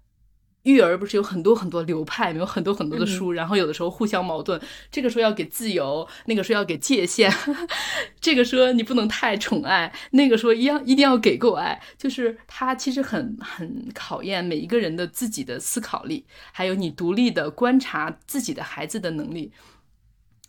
[0.69, 4.61] 育儿不是有很多很多流派，有很多很多的书，然后有的时候互相矛盾。
[4.91, 7.33] 这个说要给自由，那个说要给界限，
[8.21, 11.81] 这个说你不能太宠爱，那个说一样一定要给够爱。
[11.97, 19.53] 就是他其实很很考验每一个人的自己的思考力，还有你独立的观察自己的孩子的能力。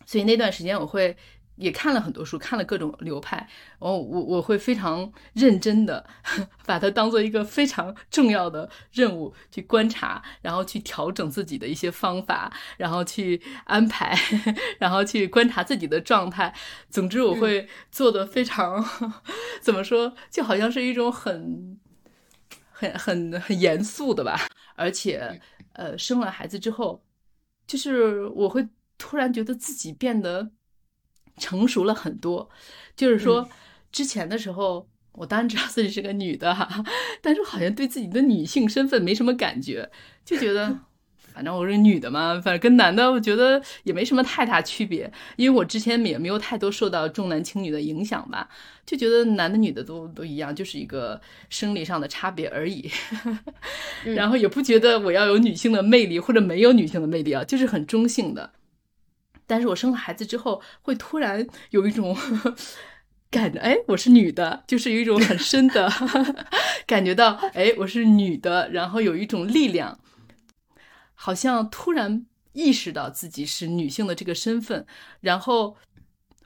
[0.06, 1.16] 所以那段时间我会。
[1.60, 3.46] 也看了很多书，看了各种流派，
[3.78, 6.04] 哦，我我会非常认真的
[6.64, 14.18] 把它当做一个非常重要的任务去观察，然后去调整自己的一些方法，然后去安排，
[14.80, 16.54] 然后去观察自己的状态。
[16.88, 18.82] 总之，我会做的非常
[19.60, 21.78] 怎么说，就好像是一种很
[22.70, 24.40] 很很很严肃的吧。
[24.76, 25.38] 而且，
[25.74, 27.04] 呃，生了孩子之后，
[27.66, 28.66] 就是我会
[28.96, 30.50] 突然觉得自己变得。
[31.40, 32.48] 成熟了很多，
[32.94, 33.48] 就是说，
[33.90, 36.84] 之前的时候，我当然知道自己是个女的哈，
[37.20, 39.90] 但是好像对自己的女性身份没什么感觉，
[40.24, 40.78] 就觉得
[41.32, 48.48] 反正我是女的嘛，反正跟男的我觉得也没什么太大区别，因为我之前也没有太多受到重男轻女的影响吧，
[48.84, 52.90] 就觉得男的女的都都一样，就是一个生理上的差别而已，
[54.14, 58.52] 然后也不觉得我要有女性的魅力或者没有女性的魅力啊，就是很中性的。
[59.50, 62.16] 但是我生了孩子之后，会突然有一种
[63.32, 65.90] 感觉，哎，我是女的，就是有一种很深的
[66.86, 69.98] 感觉到，哎，我是女的，然后有一种力量，
[71.14, 74.86] 好像突然意识到自己是女性的这个身份，
[75.20, 75.76] 然后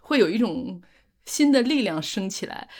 [0.00, 0.80] 会有一种
[1.26, 2.70] 新的力量升起来。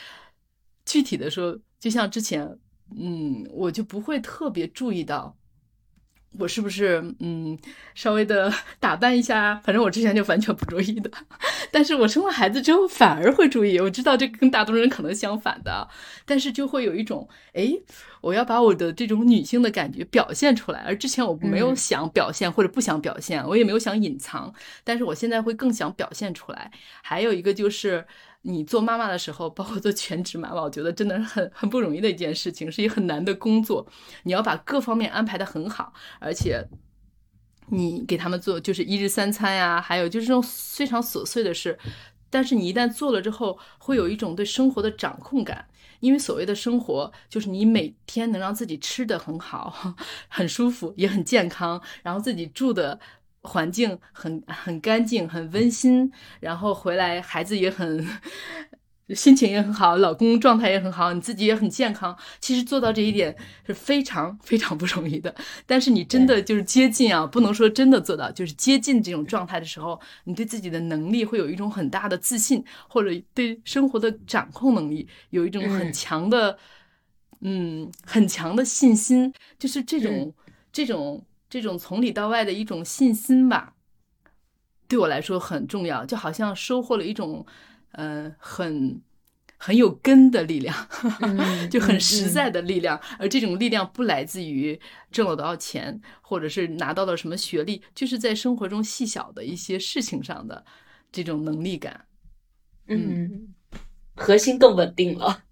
[0.85, 2.57] 具体的说，就像之前，
[2.97, 5.37] 嗯，我就不会特别注意到。
[6.39, 7.57] 我是不是嗯
[7.93, 9.55] 稍微的 打扮一下？
[9.63, 11.09] 反正我之前就完全不注意的，
[11.71, 13.79] 但是我生了孩子之后反而会注意。
[13.79, 15.87] 我知道这跟大多数人可能相反的，
[16.25, 17.71] 但是就会有一种哎，
[18.21, 20.83] 我要把我的这种女性的感觉表现出来。
[20.85, 24.53] 而之前我没有想表现或者不想表现，我也没有想隐藏，
[24.83, 26.71] 但是我现在会更想表现出来。
[27.01, 28.05] 还有一个就是。
[28.47, 33.87] 你做妈妈的时候，包括做全职妈妈，我觉得真的是很很不容易的一件事情，是一个很难的工作。
[34.21, 36.63] 你要把各方面安排的很好，而且
[37.69, 41.77] 你给他们做就是一日三餐呀，还有就是这种非常琐碎的事。
[42.29, 45.67] 但是你一旦做了之后，会有一种对生活的掌控感，
[45.99, 49.95] 因为所谓的生活就是你每天能让自己吃的很好、
[50.29, 52.99] 很舒服，也很健康，然后自己住的。
[53.45, 58.05] 环境很很干净，很温馨，然后回来孩子也很
[59.09, 62.17] 心情也很好，老公状态也很好，你自己也很健康。
[62.39, 63.35] 其实做到这一点
[63.67, 65.33] 是非常非常不容易的。
[65.67, 76.57] 但是你真的就是接近啊，不能说真的做到，就是接近这种状态的时候，你对自己的能力会有一种很大的自信，或者对生活的掌控能力有一种很强的，
[77.41, 80.33] 嗯，很强的信心，就是这种
[80.71, 81.23] 这种。
[81.55, 83.75] 这种从里到外的一种信心吧，
[84.89, 87.45] 对我来说很重要，就好像收获了一种，
[87.91, 89.01] 嗯，很
[89.55, 90.75] 很有根的力量，
[91.71, 92.99] 就很实在的力量。
[93.17, 94.77] 而这种力量不来自于
[95.13, 100.65] 挣了多少钱，或者是拿到了什么学历，就是在生活中细小的一些事情上的
[101.09, 102.05] 这种能力感。
[102.87, 103.55] 嗯，
[104.13, 105.44] 核心更稳定了。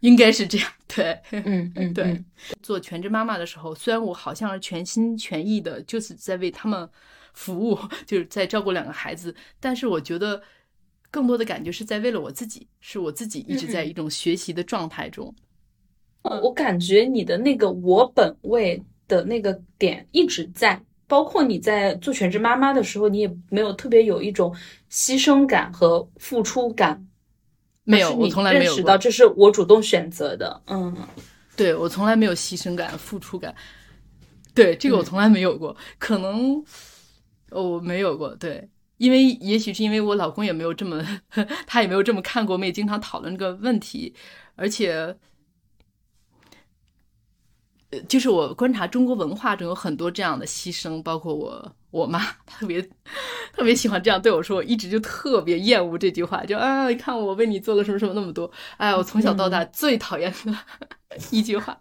[0.00, 2.24] 应该是这样，对，嗯嗯，对。
[2.62, 6.88] 做全职妈妈的时候，虽然我好像是全心全意的，就是在为他们
[7.34, 7.76] 服务，
[8.06, 10.40] 就是在照顾两个孩子，但是我觉得
[11.10, 15.34] 更多的感觉是在为了我自己，是我自己一直在一种学习的状态中。
[16.22, 24.54] 呃，我感觉你的那个我本位的那个点一直在，包括你在做全职妈妈的时候，你也没有特别有一种
[24.90, 27.04] 牺牲感和付出感。
[27.88, 30.62] 没有，我从来没有认识到这是我主动选择的。
[30.66, 30.94] 嗯，
[31.56, 33.54] 对我从来没有牺牲感、付出感。
[34.54, 36.62] 对这个我从来没有过，可能
[37.50, 38.34] 我没有过。
[38.34, 41.02] 对，因为也许是因为我老公也没有这么，
[41.66, 42.54] 他也没有这么看过。
[42.54, 44.14] 我们也经常讨论这个问题，
[44.54, 45.16] 而且呃，
[48.08, 52.82] 就是我观察中国文化中有很多这样的牺牲，包括我我妈特别
[53.52, 60.54] 特别喜欢这样对我说，我一直就特别厌恶这句话，就啊，你看我为你做了什么什么那么多，哎，我从小到大最讨厌的
[61.30, 61.78] 一句话，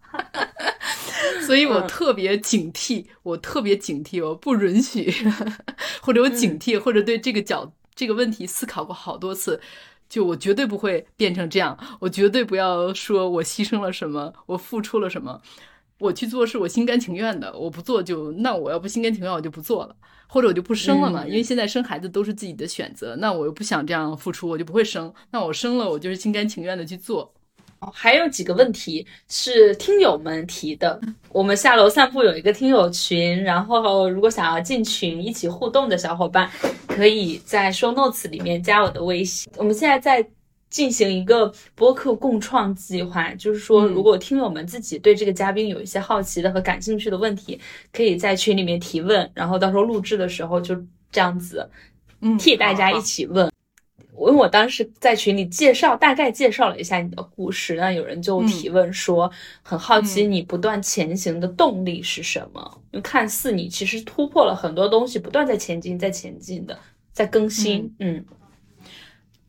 [1.46, 5.14] 所以我特别警惕，我特别警惕，我不允许，
[6.02, 9.60] 或者我警惕，或者对这个角这个问题思考过好多次。
[10.10, 15.42] 就我绝对不会变成这样，我绝对不要说我牺牲了什么，我付出了什么，
[16.00, 19.96] 我去做是我心甘情愿的，我不做就那我要不心甘情愿我就不做了，
[20.28, 27.34] 或者我就不生了嘛，因为现在生孩子都是自己的选择，那我又不想这样付出，我就不会生，那我生了我就是心甘情愿的去做。
[27.80, 31.00] 哦，还有几个问题是听友们提的。
[31.30, 36.50] 我们下楼散步有一个听友群，然后如果想要进群一起互动的小伙伴，
[36.88, 39.48] 可以在 show notes 里面加我的微信。
[39.58, 40.28] 我们现在在
[40.70, 47.60] 进行一个播客共创计划，就是说，如果听友们自己对这个嘉宾有一些好奇的和感兴趣的问题，
[47.92, 50.76] 可以在群里面提问，然后到时候录制的时候就
[51.12, 51.70] 这样子，
[52.22, 53.50] 嗯，替大家一起问。
[54.20, 59.32] 因为我当时在群里介绍，大概介绍了一下你的故事，那有人就提问说，
[59.62, 62.82] 很好奇你不断前行的动力是什么？
[62.92, 66.78] 因为看似你其实突破了很多东西，不断在前进，在前进的，
[67.14, 67.94] 在更新。
[68.00, 68.26] 嗯，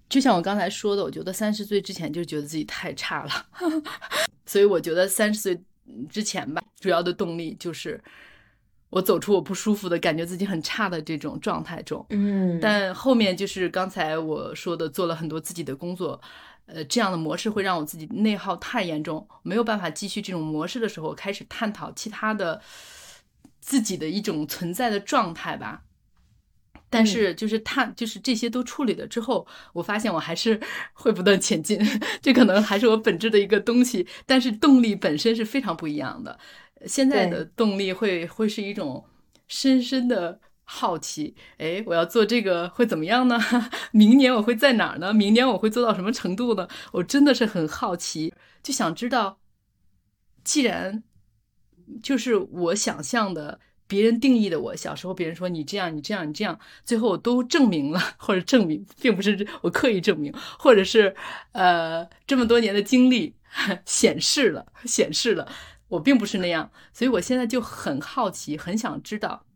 [0.09, 3.47] 就像我刚才说的，我觉得三十岁之前就觉得自己太差了，
[4.47, 5.61] 所以我觉得三十岁
[6.09, 8.01] 之前吧，主要的动力就是。
[8.91, 16.19] 我走出我不舒服的感觉，自己很差的这种状态中，嗯，但后面就是刚才我说的，做了很多自己的工作，
[16.65, 22.63] 呃，这样的模式会让我自己内耗太严重，没有办法继续这种模式的时候，开始探讨其他的
[23.61, 25.83] 自己的一种存在的状态吧。
[26.91, 30.59] 但是就是他，就是这些都处理了之后，我发现我还是
[30.95, 31.79] 会不断前进，
[32.23, 36.39] 这可能还是我本质的一个东西，但是动力本身是非常不一样的。
[36.87, 39.05] 现在的动力会会是一种
[39.49, 43.39] 深深的好奇，哎，我要做这个会怎么样呢？
[43.93, 45.13] 明年我会在哪儿呢？
[45.13, 46.69] 明年我会做到什么程度呢？
[46.93, 48.33] 我真的是很好奇，
[48.63, 49.39] 就想知道，
[50.45, 51.03] 既然
[52.03, 53.59] 就是我想象的，
[53.89, 61.17] 别人定义的我，小时候别人说你这样，你这样，你这样，最后我都证明了， 或者证明，并不是我刻意证明，或者是
[61.53, 63.35] 呃这么多年的经历
[63.85, 65.51] 显示了，显示了。
[65.89, 69.47] 我并不是那样，所以我现在就很好奇，很想知道，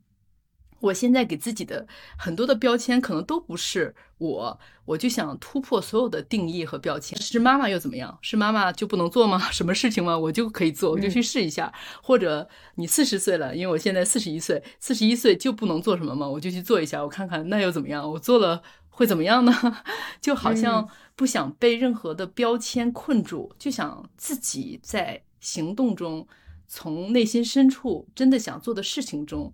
[0.83, 1.87] 我现在给自己的
[2.19, 7.19] 很多的标签可能都不是我，我就想突破所有的定义和标签。
[7.21, 8.19] 是妈妈又怎么样？
[8.21, 9.39] 是妈妈就不能做吗？
[9.51, 10.19] 什么事情吗？
[10.19, 11.73] 我就可以做，我就去试一下。
[12.03, 16.29] 或者你四十岁了，因为我现在四十一岁，四十一岁就不能做什么吗？
[16.29, 18.11] 我就去做一下，我看看那又怎么样？
[18.11, 19.53] 我做了会怎么样呢？
[20.21, 25.23] 就好像不想被任何的标签困住，就想自己在。
[25.43, 26.29] 行动中，
[26.69, 29.53] 从内心深处真的想做的事情中，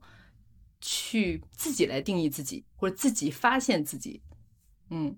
[0.80, 4.22] 去自己来定义自己，或者自己发现自己，
[4.90, 5.16] 嗯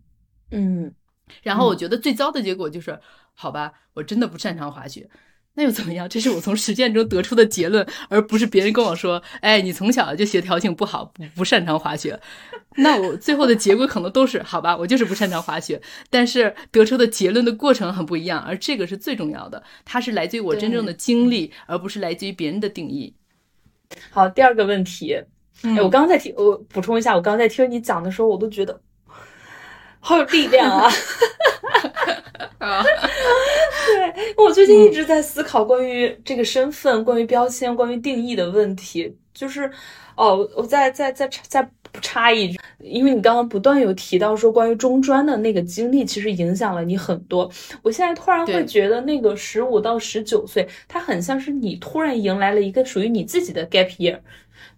[0.50, 0.94] 嗯。
[1.42, 2.98] 然后我觉得最糟的结果就是，
[3.34, 5.08] 好吧，我真的不擅长滑雪。
[5.54, 6.08] 那又怎么样？
[6.08, 12.18] 这是我从实践中得出的结论，而不是别人跟我说：“哎，你从小就协调性不好，不不擅长滑雪。”
[12.76, 15.82] 那我最后的结果可能都是好吧，我就是不擅长滑雪。
[16.08, 23.16] 但是得出的结论的过程很不一样，而这个是最重要的，它是来自于我真正的经历，而不是来自于别人的定义。
[24.10, 25.20] 好，第二个问题，
[25.62, 28.80] 哎，我刚刚在听，我补充一下，我刚刚在听你讲的时候，我都觉得
[30.00, 30.90] 好有力量啊。
[32.58, 32.82] 啊，
[33.86, 39.16] 对我最近一直在思考关于这个身份、关于标签、关于定义的问题。
[39.32, 39.70] 就是，
[40.14, 41.66] 哦，我再再再再
[42.02, 47.50] 插一句，因为你刚刚不断有提到说关于中专的那个经历，其实影响了你很多。
[47.80, 54.18] 我现在突然会觉得，那个十五到十九岁，它很像是你突然迎来了一个属于你自己的 gap year。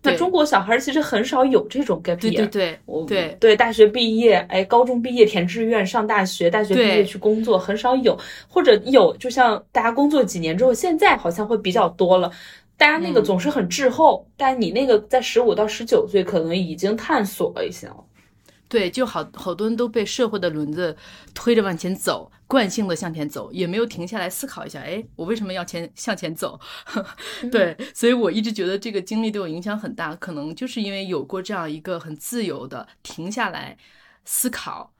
[0.02, 3.36] 那中国小孩其实很少有这种 gap year，对对对，我对。
[3.40, 8.18] 对大学毕业，哎，高中毕业填志愿上大学，大学毕业去工作很少有，
[8.48, 12.30] 或者有，就像大家工作几年之后，现在好像会比较多了。
[12.76, 17.96] 大家那个总是很滞后，但你那个在十五到十九岁可能已经探索了一些了。
[18.68, 20.96] 对，就好好多人都被社会的轮子
[21.34, 26.60] 推着往前走，惯性的向前走，也没有停下来思考一下，哎，我为什么要前向前走？
[27.50, 33.74] 对，所以我一直觉得这个经历对我影响很大，可能就是因为有过这样一个很自由的停下来
[34.26, 34.92] 思考、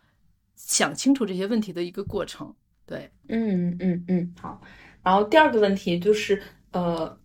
[0.56, 2.54] 想清楚这些问题的一个过程。
[2.86, 4.58] 对，嗯嗯嗯，好。
[5.02, 6.42] 然后第二个问题就是，
[6.72, 7.18] 呃。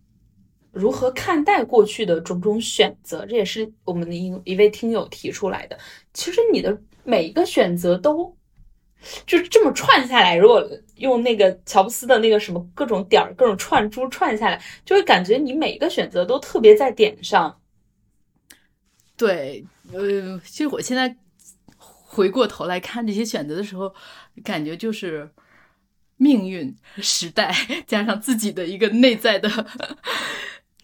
[0.70, 3.24] 如何看待过去的种种选择？
[3.26, 5.76] 这也是我们的一一位听友提出来的。
[6.12, 8.36] 其实你的每一个选择都
[9.26, 10.66] 就这么串下来，如果
[10.96, 17.60] 用那个乔布斯的那个什么各种点儿、各种串珠串下来，就会感觉你每一个选择都特别在点上。
[19.16, 21.16] 对，呃，其实我现在
[21.76, 23.94] 回过头来看这些选择的时候，
[24.44, 25.30] 感觉就是
[26.16, 27.54] 命运、时代
[27.86, 29.48] 加上自己的一个内在的。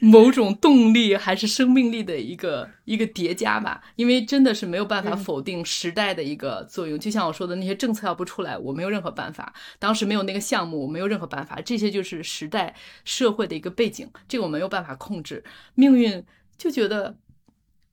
[0.04, 6.98] 某种动力还是生命力的一个一个叠加吧，因为真的是没有办法否定时代的一个作用。
[6.98, 9.44] 就像我说的，那些政策要不出来，我没有任何办法；
[9.78, 11.58] 当时没有那个项目，我没有任何办法。
[11.62, 12.74] 这些就是时代
[13.04, 15.42] 社会的一个背景，这个我没有办法控制。
[15.74, 16.22] 命运
[16.58, 17.16] 就觉得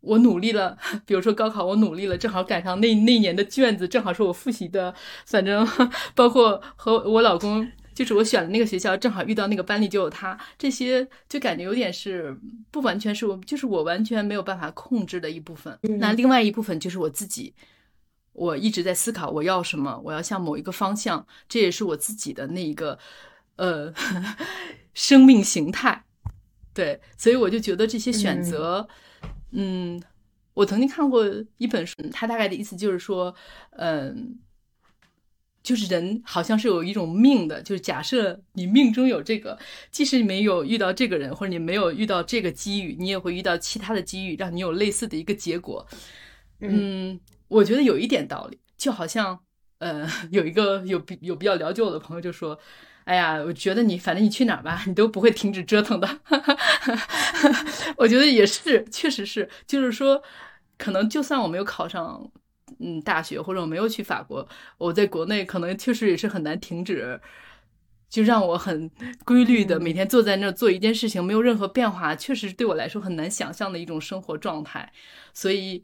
[0.02, 0.78] 我努力了，
[1.08, 4.94] 比如说高考，我努力了，正好赶上那那年的卷子，正好是我复习的。
[5.26, 5.66] 反正
[6.14, 7.72] 包括和我老公。
[8.02, 12.36] 就是我选的那个学校，正好遇到那个班里就有他，这些就感觉有点是
[12.72, 15.78] 不完全是我，就是我完全没有办法控制的一部分。
[16.00, 17.54] 那另外一部分就是我自己，
[18.34, 22.98] 我一直在思考我要什么，我要向某一个方向，这也是我自己的那一个
[23.58, 23.94] 呃
[24.96, 26.04] 生命形态。
[26.74, 28.88] 对，所以我就觉得这些选择，
[29.52, 30.02] 嗯，
[30.56, 31.24] 我曾经看过
[31.58, 33.36] 一本书，它大概的意思就是说，
[33.74, 34.40] 嗯。
[35.64, 39.58] 就是人好像是有一种命的，就是假设你命中有这个，
[39.92, 45.86] 即使你没有遇到这个人，或者你没有遇到这个机遇，你也会遇到其他的机遇，让你有类似的一个结果。
[46.60, 49.40] 嗯，我觉得有一点道理，就好像，
[49.80, 52.60] 呃， 有一个有比有比较了解我的朋友就说
[53.06, 56.20] ：“哎呀，我觉得你反正你去哪儿吧，你都不会停止折腾的。
[57.98, 60.24] ”我觉得也是，确实是，就是说，
[60.78, 62.32] 可能就算我没有考上。
[62.80, 67.20] 嗯，大学或者我没有去法国，我在国内可能确实也是很难停止，
[68.10, 68.90] 就让我很
[69.26, 74.92] 规律的每天坐在那儿做一件事情，没有任何变化，确实对我来说很难想象的一种生活状态。
[75.34, 75.84] 所以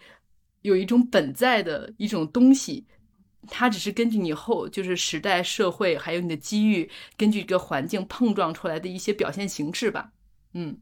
[0.61, 2.85] 有一种本在的一种东西，
[3.47, 10.11] 它只是根据你后就是时代、社会还有你的机遇，根据一个环境碰撞出来的一些表现形式吧。
[10.53, 10.77] 嗯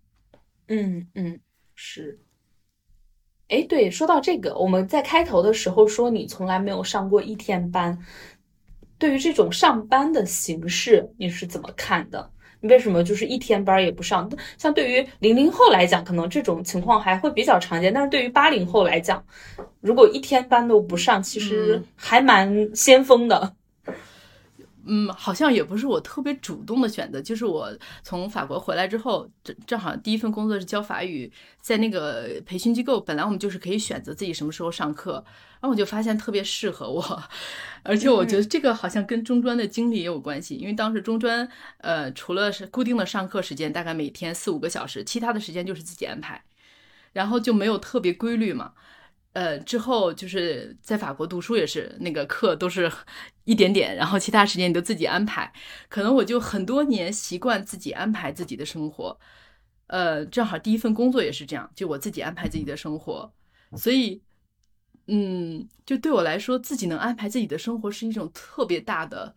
[0.68, 1.40] 嗯嗯，
[1.76, 2.25] 是。
[3.48, 7.98] 哎，对，说到这个，我们在开头的时候说你从来没有上过一天班，
[8.98, 12.30] 对于这种上班的形式，你是怎么看的？
[12.62, 14.28] 你为什么就是一天班也不上？
[14.58, 19.24] 像对于零零后来讲，可能这种情况还会比较常见，但是对于八零后来讲，
[19.82, 23.38] 如果一天班都不上，其实还蛮先锋的。
[23.44, 23.54] 嗯，
[25.16, 35.14] 好像也不是我特别主动的选择，就是我从法国回来之后，正正好第一份工作是教法语，在那个培训机构，本来我们就是可以选择自己什么时候上课，
[35.60, 37.24] 然后我就发现特别适合我，
[37.84, 41.50] 而且我觉得这个好像跟中专的经历也有关系，因为当时中专，
[41.80, 46.44] 呃，除了是固定的上课时间，大概每天四五个小时，其他的时间就是自己安排，
[47.14, 48.74] 然后就没有特别规律嘛。
[49.36, 52.90] 呃，之后就是在法国读书也是，那个课都是
[53.44, 55.52] 一点点，然后其他时间你都自己安排。
[55.90, 59.20] 可能我就很多年习惯自己安排自己的生活，
[59.88, 63.30] 呃，正好第一份工作也是这样，就我自己安排自己的生活，
[63.76, 64.22] 所以，
[65.08, 69.36] 嗯，就对我来说，自己能安排自己的生活是一种特别大的。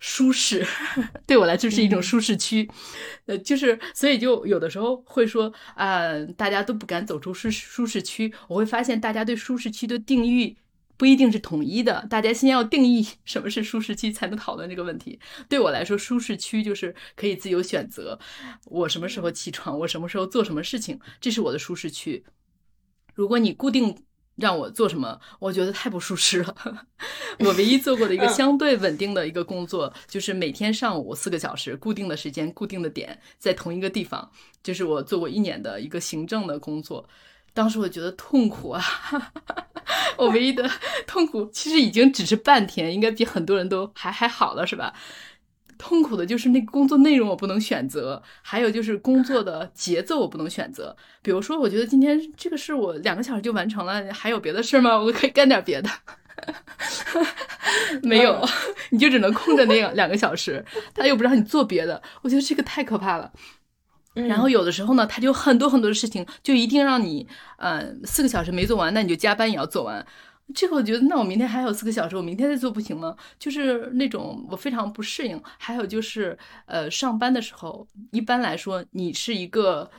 [0.00, 0.66] 舒适
[1.26, 2.68] 对我来说是一种舒适区，
[3.26, 8.32] 呃，就是所以就有的时候会说啊，大家都不敢走出舒舒适区。
[8.48, 10.56] 我会发现大家对舒适区的定义
[10.96, 15.20] 不一定是统一的，大家先要定义 什么是舒适区，才能讨论这个问题。
[15.48, 18.18] 对我来说，舒适区就是可以自由选择
[18.64, 22.24] 我什么时候起床，我什么时候做什么事情，这是我的舒适区。
[23.14, 23.94] 如果你固定。
[24.40, 25.20] 让我做什么？
[25.38, 26.54] 我觉得太不舒适了。
[27.40, 34.30] 我唯一做过的一个相对稳定的一个工作，就是每天上午四个小时，固定的时间、固定的点，在同一个地方。
[34.62, 37.08] 就是我做过一年的一个行政的工作，
[37.54, 38.82] 当时我觉得痛苦啊。
[40.18, 40.68] 我唯一的
[41.06, 44.92] 痛苦其实已经只是半天，应该比很多人都还还好了，是吧？
[45.80, 50.94] 痛苦的就是那个工作内容我不能选择，还有就是工作的节奏我不能选择。
[51.22, 54.98] 比如说，我觉得今天这个事我两个小时就完成了，还有别的事吗？
[54.98, 55.88] 我可以干点别的。
[58.02, 58.46] 没有，
[58.90, 62.02] 你就只能空着那两两个小时，他又不让你做别的。
[62.22, 63.32] 我觉得这个太可怕了。
[64.14, 67.26] 然后有的时候呢，他就很多很多的事情，就一定让你，
[67.58, 70.04] 嗯，四个小时没做完，那你就加班也要做完。
[70.54, 73.16] 这个我觉得，那我明天还有四个小时，我明天再做不行吗？
[73.38, 75.40] 就是那种我非常不适应。
[75.58, 76.36] 还有就是，
[76.66, 79.90] 呃，上班的时候，一般来说，你是一个。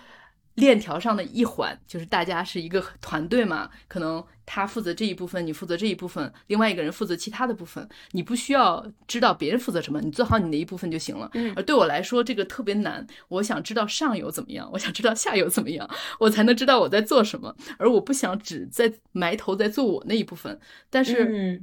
[0.56, 11.30] 链条上的一环，就是大家是一个团队嘛，可能他负责这一部分，你负责这一部分，另外一个人负责其他的部分，你不需要知道别人负责什么，你做好你的一部分就行了。
[11.36, 20.60] 嗯，而对我来说，这个特别难，我想知道上游怎么样，我想知道下游怎么样，我才能知道我在做什么，而我不想只在埋头在做我那一部分。
[20.90, 21.62] 但是，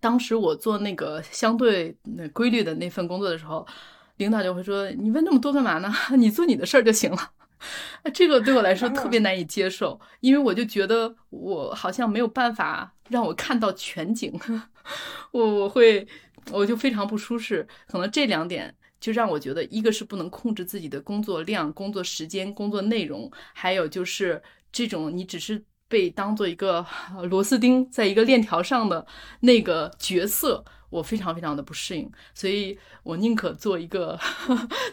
[0.00, 1.96] 当时我做那个相对
[2.32, 3.64] 规律的那份工作的时候，
[4.16, 5.92] 领导就会说：“你问那么多干嘛呢？
[6.18, 7.30] 你做你的事儿就行了。”
[8.14, 14.32] 这个对我来说特别难以接受，因为我就觉得我好像没有办法让我看到全景，
[15.32, 16.06] 我我会
[16.50, 17.66] 我就非常不舒适。
[17.86, 26.84] 可能这两点就让我觉得，一个是不能控制自己的工作量、工作时间、工作内容，还有就是这种你只是被当做一个
[27.30, 29.06] 螺丝钉，在一个链条上的
[29.40, 30.64] 那个角色。
[30.90, 34.18] 我非常非常的不适应，所以我宁可做一个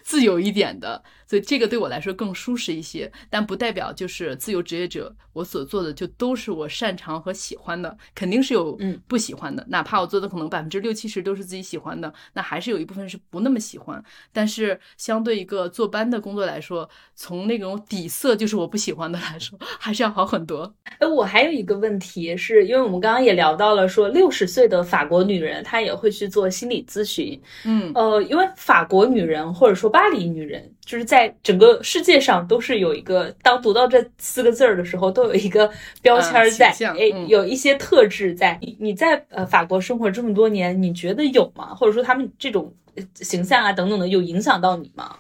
[0.04, 3.10] 自由一点的，所以这个对我来说更舒适一些。
[3.30, 8.78] 但不代表就是自由职业者，我所做的就都是我擅长和喜欢的，肯定是有
[9.08, 9.66] 不喜欢的。
[9.70, 14.04] 哪怕我做的可能百分之六七十都是自己喜欢的，那还是有一部分是不那么喜欢。
[14.34, 20.74] 但是相对一个坐班的工作来说，从那种底色就是我不喜欢的来说，还是要好很多。
[21.00, 25.86] 哎，我还有一个问题，是因为我们刚刚也聊到了，说六十岁的法国女人她。
[25.86, 35.72] 也会去做心理咨询，嗯，呃，因为法国女人或者说巴黎女人，就是在整个世界上都是有一个，当读到这四个字儿的时候，都有一个
[36.02, 38.58] 标签在，哎，有一些特质在。
[38.62, 41.74] 你你在呃法国生活这么多年，你觉得有吗？
[41.74, 42.74] 或者说他们这种
[43.16, 45.18] 形象啊等等的，有影响到你吗？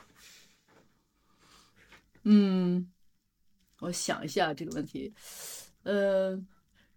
[2.23, 2.87] 嗯，
[3.79, 5.13] 我想一下这个问题，
[5.83, 6.39] 呃，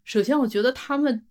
[0.04, 1.24] 首先我觉得他们。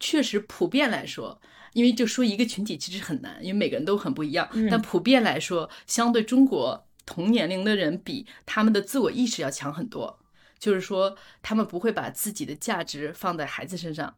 [0.00, 1.40] 确实，普遍来说，
[1.74, 4.48] 因为就说一个群体其实很难，因为每个人都很不一样。
[4.70, 10.18] 但普遍来说，相对中国同年龄的人比，他们的自我意识要强很多。
[10.58, 14.14] 就是说，他们不会把自己的价值放在孩子身上。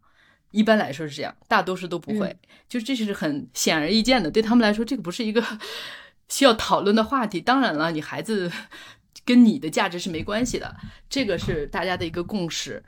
[0.53, 2.39] 一般来说是这样，大多数都不会。
[2.69, 5.43] 就这是很显而易见的，对他们来说，这个不是一个
[6.29, 7.41] 需要讨论的话题。
[7.41, 8.53] 当然了，你孩子
[9.25, 10.77] 跟你的价值是没关系的，
[11.09, 12.85] 这个是大家的一个共识。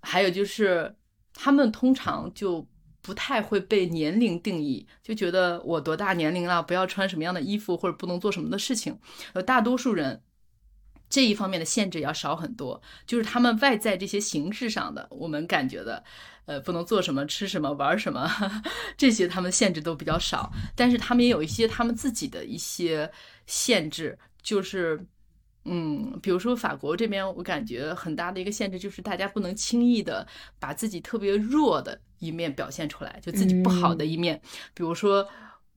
[0.00, 0.96] 还有就是。
[1.32, 2.66] 他们通常就
[3.02, 8.98] 不太会被年龄定义，就觉得我多大年龄了，不要穿什么样的衣服，或者不能做什么的事情。
[9.32, 10.22] 呃，大多数人
[11.08, 16.04] 这一方面的限制要少很多，就是他们外在这些形式上的，我们感觉的，
[16.46, 18.30] 呃，不能做什么、吃什么、玩什么，
[18.96, 20.52] 这些他们限制都比较少。
[20.76, 23.10] 但是他们也有一些他们自己的一些
[23.46, 25.06] 限制，就是。
[25.72, 30.26] 嗯，比如说法国这边，我感觉很大的一个限制就是大家不能轻易的
[30.58, 34.40] 把自己特别弱的一面表现出来，就自己不好的一面。
[34.74, 35.26] 比如说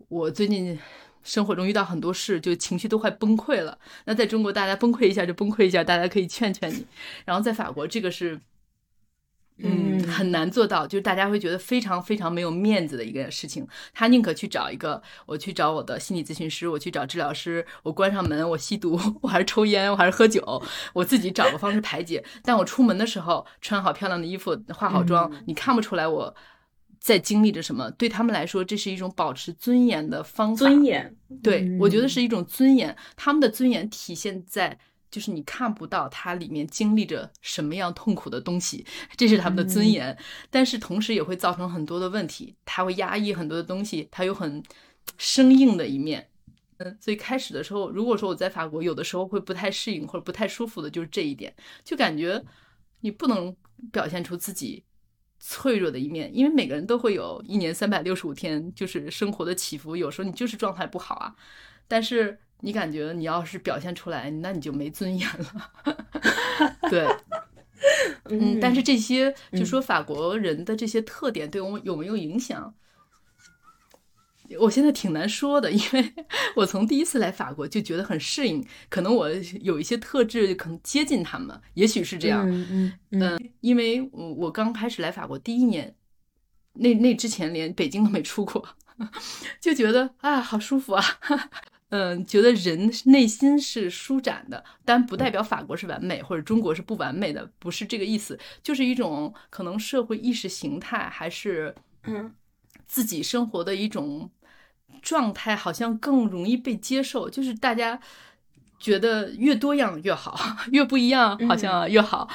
[0.10, 0.80] 我最近
[1.22, 3.78] 生活中遇到很多事，就情绪都快崩溃了。
[4.06, 6.86] 那在中国，大家崩溃一下就崩溃一下，大家可以劝劝你。
[7.26, 8.41] 然后在法国，这个是。
[9.57, 13.65] 嗯，很难做到，就是大家会觉得非常非常没有面子的一个事情。
[13.93, 20.61] 他宁可去找一个，我去找我的心理咨询师，我去找治疗师，我关上门，我吸毒，我还是抽烟，我还是喝酒，
[20.93, 22.23] 我自己找个方式排解。
[22.41, 26.35] 但我出门的时候穿好漂亮的衣服，化好妆，你看不出来我
[26.99, 27.91] 在经历着什么。
[27.91, 30.65] 对他们来说，这是一种保持尊严的方法。
[30.65, 32.95] 尊严，对我觉得是一种尊严。
[33.15, 34.80] 他们的尊严体现在。
[35.14, 38.84] 就是你看不到它里面经历着什么样痛苦的东西，
[39.15, 40.18] 这是他们的尊严，
[40.49, 44.64] 但是同时也会造成很多的问题，它会压抑很多的东西，它有很
[45.19, 46.30] 生硬的一面。
[46.77, 51.53] 嗯，所以开始的时候，如果说我在法国，有的时候会不太适应或者不太舒服的，就是这一点，
[51.84, 52.44] 就感觉
[53.02, 53.56] 你不能
[53.91, 54.84] 表现出自己
[55.40, 61.35] 脆弱的一面，因为每个人都会有一年三百六十五天，就是生活的起伏，有时候你就是状态不好啊，
[61.88, 62.40] 但是。
[62.64, 65.72] 你感觉你要是表现出来，那你就没尊严了。
[66.90, 67.06] 对，
[68.30, 72.73] 嗯，但是这些就说法国人的这些特点对我有没有影响？
[74.60, 76.14] 我现在挺难说的，因为
[76.56, 79.30] 我从第一次来法国就觉得很适应，可能我
[79.61, 82.48] 有一些特质可能接近他们，也许是这样。
[82.49, 85.95] 嗯嗯，因为我我刚开始来法国第一年，
[86.73, 88.65] 那那之前连北京都没出过，
[89.60, 91.03] 就觉得啊，好舒服啊。
[91.95, 101.76] 嗯，觉得人内心是舒展的，但不代表法国是完美或者中国是不完美的，不是这个意思，就是一种可能社会意识形态还是
[102.06, 102.34] 嗯。
[102.86, 104.30] 自己生活的一种
[105.02, 107.99] 状态，好像更容易被接受，就是大家
[108.80, 110.38] 觉得越多样越好，
[110.72, 112.28] 越不一样好像越好。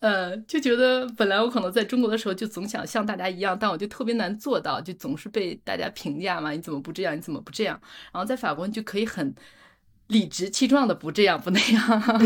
[0.00, 7.14] 呃，就觉得本来我可能在中国的时候就总想像大家一样，但我就特别难做到，就总是被大家评价嘛，你怎么不这样？
[7.16, 7.78] 你怎么不这样？
[8.12, 9.34] 然后在法国你就可以很
[10.06, 12.20] 理直气壮的不这样不那样。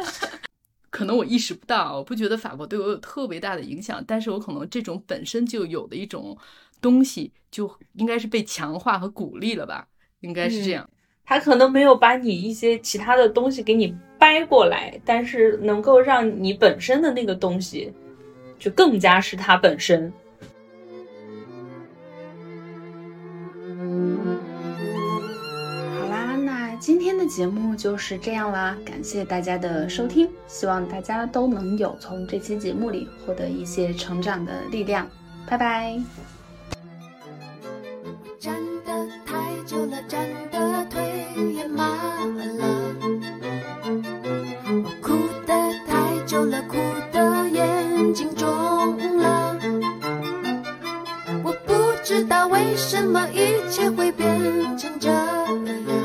[0.90, 6.36] 可能我意识不到，我不觉得法国对我有特别大的影响，但是我可能这种本身就有的一种
[6.80, 9.88] 东西，就应该是被强化和鼓励了吧，
[10.20, 10.88] 应该是这样。
[11.30, 17.92] 他可能没有把你一些其他的东西给你掰过来，但是能够让你本身的那个东西
[18.58, 20.10] 就更加是他本身。
[26.00, 35.06] 好啦，那今天的节目就是这样啦，感谢大家的收听，希望大家都能有从这期节目里获得一些成长的力量。
[35.46, 36.00] 拜拜。
[38.40, 38.54] 站
[38.86, 39.36] 得太
[39.66, 41.07] 久了，站得太。
[41.38, 41.84] 也麻
[42.36, 42.64] 烦了
[44.84, 45.14] 我哭
[45.46, 45.54] 的
[45.86, 46.76] 太久了哭
[47.12, 48.46] 的眼睛肿
[49.18, 49.56] 了。
[51.44, 54.28] 我不知道为什么一切会变
[54.76, 55.97] 成这样。